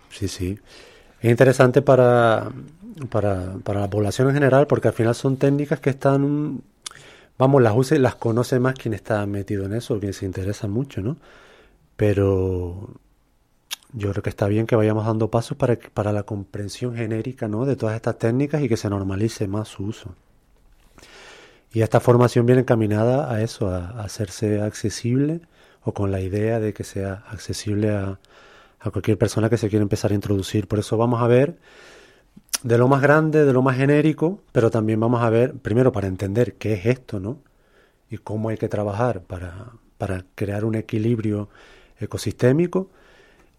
Sí, 0.10 0.30
sí. 0.30 0.58
Es 1.22 1.30
interesante 1.32 1.82
para, 1.82 2.52
para, 3.10 3.54
para 3.64 3.82
la 3.82 3.90
población 3.90 4.30
en 4.30 4.36
general 4.36 4.68
porque 4.68 4.88
al 4.88 4.94
final 4.94 5.16
son 5.16 5.38
técnicas 5.38 5.80
que 5.80 5.90
están, 5.90 6.62
vamos, 7.38 7.62
las 7.62 7.74
use, 7.76 8.00
las 8.00 8.16
conoce 8.16 8.60
más 8.60 8.76
quien 8.76 8.94
está 8.94 9.26
metido 9.26 9.66
en 9.66 9.74
eso, 9.74 10.00
quien 10.00 10.14
se 10.14 10.26
interesa 10.26 10.68
mucho, 10.68 11.02
¿no? 11.02 11.18
Pero 11.96 12.90
yo 13.94 14.10
creo 14.12 14.24
que 14.24 14.30
está 14.30 14.48
bien 14.48 14.66
que 14.66 14.76
vayamos 14.76 15.06
dando 15.06 15.30
pasos 15.30 15.56
para, 15.56 15.78
para 15.94 16.12
la 16.12 16.24
comprensión 16.24 16.96
genérica 16.96 17.48
¿no? 17.48 17.66
de 17.66 17.76
todas 17.76 17.96
estas 17.96 18.18
técnicas 18.18 18.62
y 18.62 18.68
que 18.70 18.78
se 18.78 18.90
normalice 18.90 19.48
más 19.48 19.68
su 19.68 19.84
uso. 19.84 20.16
Y 21.72 21.82
esta 21.82 22.00
formación 22.00 22.46
viene 22.46 22.62
encaminada 22.62 23.32
a 23.32 23.42
eso, 23.42 23.70
a, 23.70 24.02
hacerse 24.02 24.62
accesible 24.62 25.42
o 25.84 25.94
con 25.94 26.12
la 26.12 26.22
idea 26.22 26.60
de 26.60 26.74
que 26.74 26.84
sea 26.84 27.24
accesible 27.30 27.92
a, 27.92 28.20
a 28.80 28.92
cualquier 28.92 29.18
persona 29.18 29.50
que 29.50 29.58
se 29.58 29.70
quiera 29.70 29.84
empezar 29.84 30.12
a 30.12 30.16
introducir. 30.16 30.68
Por 30.68 30.80
eso 30.80 30.98
vamos 30.98 31.22
a 31.22 31.28
ver 31.28 31.58
de 32.64 32.78
lo 32.78 32.88
más 32.88 33.02
grande, 33.02 33.46
de 33.46 33.54
lo 33.54 33.62
más 33.62 33.78
genérico, 33.78 34.42
pero 34.52 34.72
también 34.72 35.00
vamos 35.00 35.22
a 35.22 35.30
ver, 35.30 35.54
primero 35.54 35.92
para 35.92 36.08
entender 36.08 36.56
qué 36.56 36.74
es 36.74 36.86
esto, 36.86 37.20
¿no? 37.20 37.40
Y 38.10 38.18
cómo 38.18 38.50
hay 38.50 38.58
que 38.58 38.70
trabajar 38.70 39.22
para, 39.22 39.72
para 39.98 40.26
crear 40.36 40.66
un 40.66 40.76
equilibrio 40.76 41.50
ecosistémico 42.00 42.90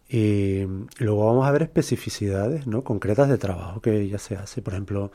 y 0.08 0.64
luego 0.98 1.26
vamos 1.26 1.46
a 1.46 1.50
ver 1.50 1.62
especificidades 1.62 2.66
¿no? 2.66 2.84
concretas 2.84 3.28
de 3.28 3.38
trabajo 3.38 3.80
que 3.80 4.08
ya 4.08 4.18
se 4.18 4.36
hace. 4.36 4.62
Por 4.62 4.74
ejemplo, 4.74 5.10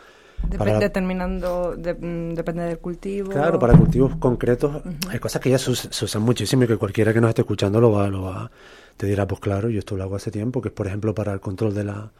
determinando, 0.79 1.75
mm, 1.77 2.33
depende 2.33 2.63
del 2.63 2.79
cultivo. 2.79 3.31
Claro, 3.31 3.59
para 3.59 3.77
cultivos 3.77 4.15
concretos 4.17 4.81
hay 5.09 5.19
cosas 5.19 5.41
que 5.41 5.49
ya 5.49 5.57
se, 5.57 5.71
usan 5.71 6.21
muchísimo 6.21 6.63
y 6.63 6.67
que 6.67 6.77
cualquiera 6.77 7.13
que 7.13 7.21
nos 7.21 7.29
esté 7.29 7.41
escuchando 7.41 7.79
lo 7.79 7.91
va, 7.91 8.09
lo 8.09 8.23
va, 8.23 8.51
te 8.97 9.05
dirá, 9.05 9.27
pues 9.27 9.39
claro, 9.39 9.69
yo 9.69 9.79
esto 9.79 9.95
lo 9.95 10.03
hago 10.03 10.15
hace 10.15 10.31
tiempo, 10.31 10.61
que 10.61 10.69
es 10.69 10.73
por 10.73 10.87
ejemplo 10.87 11.13
para 11.13 11.33
el 11.33 11.39
control 11.39 11.73
de 11.73 11.83
la, 11.83 12.11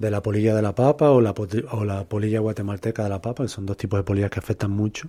de 0.00 0.10
la 0.10 0.22
polilla 0.22 0.54
de 0.54 0.62
la 0.62 0.74
papa 0.74 1.10
o 1.10 1.20
la, 1.20 1.34
o 1.72 1.84
la 1.84 2.04
polilla 2.04 2.40
guatemalteca 2.40 3.04
de 3.04 3.10
la 3.10 3.20
papa, 3.20 3.44
que 3.44 3.48
son 3.50 3.66
dos 3.66 3.76
tipos 3.76 3.98
de 3.98 4.02
polillas 4.02 4.30
que 4.30 4.38
afectan 4.38 4.70
mucho. 4.70 5.08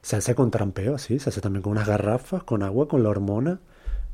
Se 0.00 0.16
hace 0.16 0.34
con 0.34 0.50
trampeo, 0.50 0.94
así, 0.94 1.18
se 1.18 1.28
hace 1.28 1.42
también 1.42 1.62
con 1.62 1.72
unas 1.72 1.86
garrafas, 1.86 2.42
con 2.42 2.62
agua, 2.62 2.88
con 2.88 3.02
la 3.02 3.10
hormona 3.10 3.60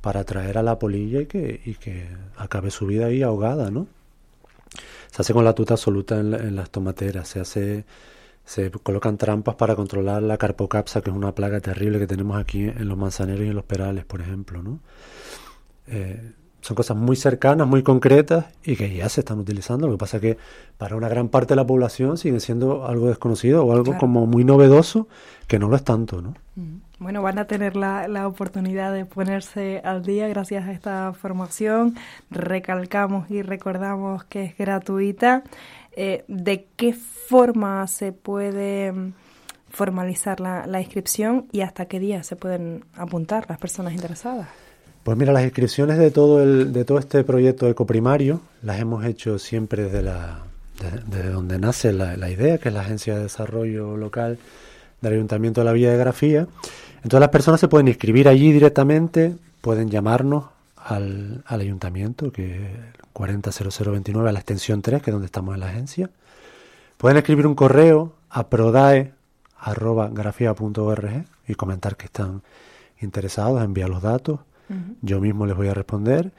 para 0.00 0.20
atraer 0.20 0.58
a 0.58 0.64
la 0.64 0.80
polilla 0.80 1.20
y 1.20 1.26
que, 1.26 1.60
y 1.64 1.74
que 1.74 2.08
acabe 2.36 2.72
su 2.72 2.86
vida 2.86 3.06
ahí 3.06 3.22
ahogada, 3.22 3.70
¿no? 3.70 3.86
Se 5.12 5.22
hace 5.22 5.32
con 5.32 5.44
la 5.44 5.54
tuta 5.54 5.74
absoluta 5.74 6.18
en, 6.18 6.56
las 6.56 6.70
tomateras, 6.70 7.28
se 7.28 7.38
hace, 7.38 7.84
se 8.44 8.72
colocan 8.72 9.16
trampas 9.16 9.54
para 9.54 9.76
controlar 9.76 10.24
la 10.24 10.38
carpocapsa, 10.38 11.02
que 11.02 11.10
es 11.10 11.16
una 11.16 11.36
plaga 11.36 11.60
terrible 11.60 12.00
que 12.00 12.08
tenemos 12.08 12.36
aquí 12.36 12.64
en 12.64 12.88
los 12.88 12.98
manzaneros 12.98 13.46
y 13.46 13.50
en 13.50 13.54
los 13.54 13.64
perales, 13.64 14.04
por 14.04 14.20
ejemplo, 14.20 14.60
¿no? 14.60 14.80
Eh, 15.86 16.32
son 16.64 16.76
cosas 16.76 16.96
muy 16.96 17.14
cercanas, 17.14 17.66
muy 17.66 17.82
concretas 17.82 18.46
y 18.64 18.74
que 18.76 18.90
ya 18.90 19.10
se 19.10 19.20
están 19.20 19.38
utilizando. 19.38 19.86
Lo 19.86 19.92
que 19.92 19.98
pasa 19.98 20.16
es 20.16 20.22
que 20.22 20.38
para 20.78 20.96
una 20.96 21.10
gran 21.10 21.28
parte 21.28 21.48
de 21.50 21.56
la 21.56 21.66
población 21.66 22.16
sigue 22.16 22.40
siendo 22.40 22.86
algo 22.86 23.08
desconocido 23.08 23.66
o 23.66 23.74
algo 23.74 23.98
como 23.98 24.26
muy 24.26 24.44
novedoso 24.44 25.06
que 25.46 25.58
no 25.58 25.68
lo 25.68 25.76
es 25.76 25.84
tanto, 25.84 26.22
¿no? 26.22 26.34
Mm. 26.56 26.78
Bueno, 27.00 27.20
van 27.20 27.38
a 27.38 27.44
tener 27.44 27.76
la, 27.76 28.08
la, 28.08 28.26
oportunidad 28.26 28.94
de 28.94 29.04
ponerse 29.04 29.82
al 29.84 30.02
día 30.04 30.26
gracias 30.28 30.66
a 30.66 30.72
esta 30.72 31.12
formación. 31.12 31.96
Recalcamos 32.30 33.30
y 33.30 33.42
recordamos 33.42 34.24
que 34.24 34.44
es 34.44 34.56
gratuita. 34.56 35.42
Eh, 35.92 36.24
¿De 36.28 36.66
qué 36.76 36.94
forma 36.94 37.86
se 37.88 38.12
puede 38.12 38.90
mm, 38.90 39.12
formalizar 39.68 40.40
la, 40.40 40.66
la 40.66 40.80
inscripción 40.80 41.46
y 41.52 41.60
hasta 41.60 41.84
qué 41.84 42.00
día 42.00 42.22
se 42.22 42.36
pueden 42.36 42.86
apuntar 42.94 43.44
las 43.50 43.58
personas 43.58 43.92
interesadas? 43.92 44.63
Pues 45.04 45.16
mira, 45.18 45.32
las 45.34 45.44
inscripciones 45.44 45.98
de 45.98 46.10
todo, 46.10 46.42
el, 46.42 46.72
de 46.72 46.86
todo 46.86 46.98
este 46.98 47.22
proyecto 47.24 47.68
ecoprimario 47.68 48.40
las 48.62 48.80
hemos 48.80 49.04
hecho 49.04 49.38
siempre 49.38 49.84
desde, 49.84 50.00
la, 50.00 50.38
donde 51.30 51.58
nace 51.58 51.92
la, 51.92 52.16
la, 52.16 52.30
idea, 52.30 52.56
que 52.56 52.70
es 52.70 52.74
la 52.74 52.80
Agencia 52.80 53.14
de 53.14 53.24
Desarrollo 53.24 53.98
Local 53.98 54.38
del 55.02 55.12
Ayuntamiento 55.12 55.60
de 55.60 55.66
la 55.66 55.72
Villa 55.72 55.90
de 55.90 55.98
Grafía. 55.98 56.46
Entonces 56.96 57.20
las 57.20 57.28
personas 57.28 57.60
se 57.60 57.68
pueden 57.68 57.86
inscribir 57.86 58.28
allí 58.28 58.50
directamente, 58.50 59.36
pueden 59.60 59.90
llamarnos 59.90 60.46
al, 60.76 61.44
al 61.44 61.60
ayuntamiento, 61.60 62.32
que 62.32 62.54
es 62.54 62.62
400029 63.12 64.30
a 64.30 64.32
la 64.32 64.38
extensión 64.38 64.80
3, 64.80 65.02
que 65.02 65.10
es 65.10 65.12
donde 65.12 65.26
estamos 65.26 65.52
en 65.52 65.60
la 65.60 65.66
agencia. 65.66 66.08
Pueden 66.96 67.18
escribir 67.18 67.46
un 67.46 67.54
correo 67.54 68.14
a 68.30 68.48
prodae.grafía.org 68.48 71.24
y 71.46 71.54
comentar 71.56 71.98
que 71.98 72.06
están 72.06 72.40
interesados, 73.02 73.62
enviar 73.62 73.90
los 73.90 74.00
datos 74.00 74.40
yo 75.02 75.20
mismo 75.20 75.46
les 75.46 75.56
voy 75.56 75.68
a 75.68 75.74
responder. 75.74 76.32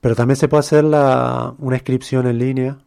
Pero 0.00 0.14
también 0.14 0.36
se 0.36 0.48
puede 0.48 0.60
hacer 0.60 0.84
la, 0.84 1.54
una 1.58 1.76
inscripción 1.76 2.26
en 2.26 2.38
línea 2.38 2.78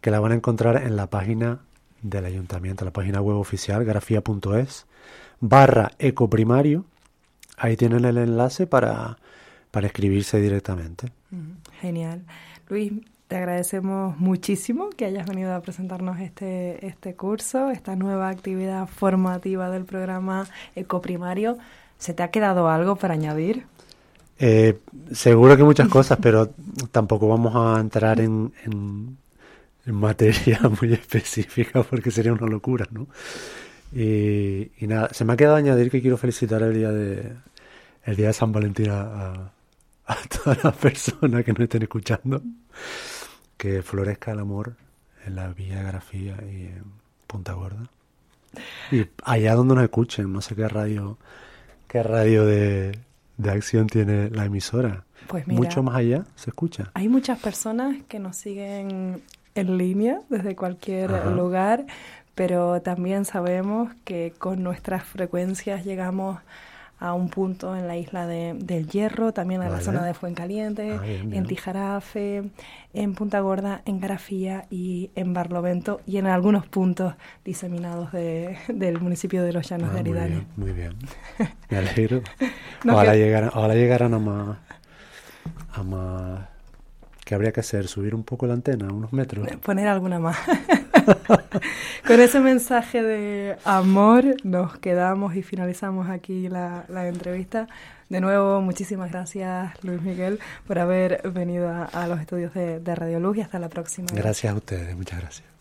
que 0.00 0.10
la 0.10 0.20
van 0.20 0.32
a 0.32 0.34
encontrar 0.34 0.82
en 0.82 0.96
la 0.96 1.08
página 1.08 1.60
del 2.02 2.24
ayuntamiento, 2.26 2.84
la 2.84 2.92
página 2.92 3.20
web 3.20 3.36
oficial, 3.36 3.84
grafía.es, 3.84 4.86
barra 5.40 5.92
ecoprimario. 5.98 6.84
Ahí 7.56 7.76
tienen 7.76 8.04
el 8.04 8.18
enlace 8.18 8.66
para, 8.66 9.18
para 9.70 9.86
escribirse 9.86 10.40
directamente. 10.40 11.08
Genial. 11.80 12.24
Luis, 12.68 12.92
te 13.28 13.36
agradecemos 13.36 14.18
muchísimo 14.18 14.90
que 14.90 15.06
hayas 15.06 15.26
venido 15.26 15.54
a 15.54 15.60
presentarnos 15.60 16.20
este, 16.20 16.86
este 16.86 17.14
curso, 17.14 17.70
esta 17.70 17.96
nueva 17.96 18.28
actividad 18.28 18.86
formativa 18.86 19.70
del 19.70 19.84
programa 19.84 20.46
Ecoprimario. 20.74 21.56
¿Se 21.98 22.12
te 22.12 22.22
ha 22.22 22.30
quedado 22.30 22.68
algo 22.68 22.96
para 22.96 23.14
añadir? 23.14 23.64
Eh, 24.38 24.80
seguro 25.12 25.56
que 25.56 25.62
muchas 25.62 25.88
cosas, 25.88 26.18
pero 26.20 26.52
tampoco 26.90 27.28
vamos 27.28 27.54
a 27.54 27.80
entrar 27.80 28.20
en, 28.20 28.52
en, 28.64 29.16
materia 29.86 30.58
muy 30.80 30.92
específica 30.94 31.82
porque 31.82 32.10
sería 32.10 32.32
una 32.32 32.46
locura, 32.46 32.86
¿no? 32.90 33.06
Y, 33.92 34.70
nada, 34.80 35.10
se 35.12 35.24
me 35.24 35.34
ha 35.34 35.36
quedado 35.36 35.56
añadir 35.56 35.90
que 35.90 36.00
quiero 36.00 36.16
felicitar 36.16 36.62
el 36.62 36.74
día 36.74 36.90
de 36.90 37.32
el 38.04 38.16
día 38.16 38.28
de 38.28 38.32
San 38.32 38.52
Valentín 38.52 38.90
a, 38.90 39.52
a 40.06 40.16
todas 40.42 40.64
las 40.64 40.76
personas 40.76 41.44
que 41.44 41.52
nos 41.52 41.60
estén 41.60 41.82
escuchando, 41.82 42.42
que 43.56 43.82
florezca 43.82 44.32
el 44.32 44.40
amor 44.40 44.76
en 45.26 45.36
la 45.36 45.48
Villa 45.48 45.82
Grafía 45.82 46.36
y 46.42 46.66
en 46.66 46.84
Punta 47.26 47.52
Gorda. 47.52 47.88
Y 48.90 49.06
allá 49.24 49.54
donde 49.54 49.74
nos 49.74 49.84
escuchen, 49.84 50.32
no 50.32 50.40
sé 50.40 50.54
qué 50.54 50.68
radio, 50.68 51.18
qué 51.88 52.02
radio 52.02 52.44
de, 52.44 52.98
de 53.36 53.50
acción 53.50 53.86
tiene 53.86 54.30
la 54.30 54.44
emisora. 54.44 55.04
Pues 55.28 55.46
Mucho 55.46 55.82
más 55.82 55.96
allá 55.96 56.24
se 56.34 56.50
escucha. 56.50 56.90
Hay 56.94 57.08
muchas 57.08 57.38
personas 57.38 57.96
que 58.08 58.18
nos 58.18 58.36
siguen 58.36 59.22
en 59.54 59.78
línea 59.78 60.20
desde 60.28 60.56
cualquier 60.56 61.10
lugar, 61.28 61.86
pero 62.34 62.82
también 62.82 63.24
sabemos 63.24 63.92
que 64.04 64.32
con 64.38 64.62
nuestras 64.62 65.04
frecuencias 65.04 65.84
llegamos 65.84 66.38
a 66.38 66.42
un 67.00 67.28
punto 67.28 67.76
en 67.76 67.86
la 67.86 67.96
isla 67.96 68.26
de, 68.26 68.54
del 68.54 68.88
Hierro, 68.88 69.32
también 69.32 69.62
en 69.62 69.70
la 69.70 69.80
zona 69.80 70.04
de 70.04 70.14
Fuencaliente, 70.14 70.92
ah, 70.92 71.04
en 71.04 71.44
Tijarafe, 71.46 72.50
en 72.94 73.14
Punta 73.14 73.40
Gorda, 73.40 73.82
en 73.84 74.00
Grafía 74.00 74.66
y 74.70 75.10
en 75.14 75.34
Barlovento 75.34 76.00
y 76.06 76.16
en 76.16 76.26
algunos 76.26 76.66
puntos 76.66 77.14
diseminados 77.44 78.12
de, 78.12 78.56
del 78.68 79.00
municipio 79.00 79.42
de 79.42 79.52
Los 79.52 79.68
Llanos 79.68 79.90
ah, 79.90 79.94
de 79.94 80.00
Aridane. 80.00 80.46
Muy 80.56 80.72
bien, 80.72 80.94
me 81.68 81.76
alegro. 81.78 82.22
ojalá, 82.88 83.14
llegaran, 83.14 84.14
a 84.14 84.18
más, 84.18 84.58
a 85.72 85.82
más 85.82 86.53
¿Qué 87.24 87.34
habría 87.34 87.52
que 87.52 87.60
hacer? 87.60 87.88
¿Subir 87.88 88.14
un 88.14 88.22
poco 88.22 88.46
la 88.46 88.54
antena, 88.54 88.92
unos 88.92 89.12
metros? 89.12 89.48
Poner 89.64 89.88
alguna 89.88 90.18
más. 90.18 90.36
Con 92.06 92.20
ese 92.20 92.40
mensaje 92.40 93.02
de 93.02 93.56
amor 93.64 94.24
nos 94.44 94.78
quedamos 94.78 95.34
y 95.34 95.42
finalizamos 95.42 96.10
aquí 96.10 96.48
la, 96.48 96.84
entrevista. 97.08 97.66
De 98.10 98.20
nuevo, 98.20 98.60
muchísimas 98.60 99.10
gracias 99.10 99.72
Luis 99.82 100.02
Miguel 100.02 100.38
por 100.66 100.78
haber 100.78 101.22
venido 101.30 101.70
a, 101.70 102.06
los 102.06 102.20
estudios 102.20 102.52
de, 102.52 102.78
de 102.78 102.94
Radio 102.94 103.18
Luz 103.18 103.38
y 103.38 103.40
hasta 103.40 103.58
la 103.58 103.70
próxima. 103.70 104.08
Gracias 104.12 104.52
a 104.52 104.56
ustedes, 104.56 104.94
muchas 104.94 105.20
gracias. 105.20 105.44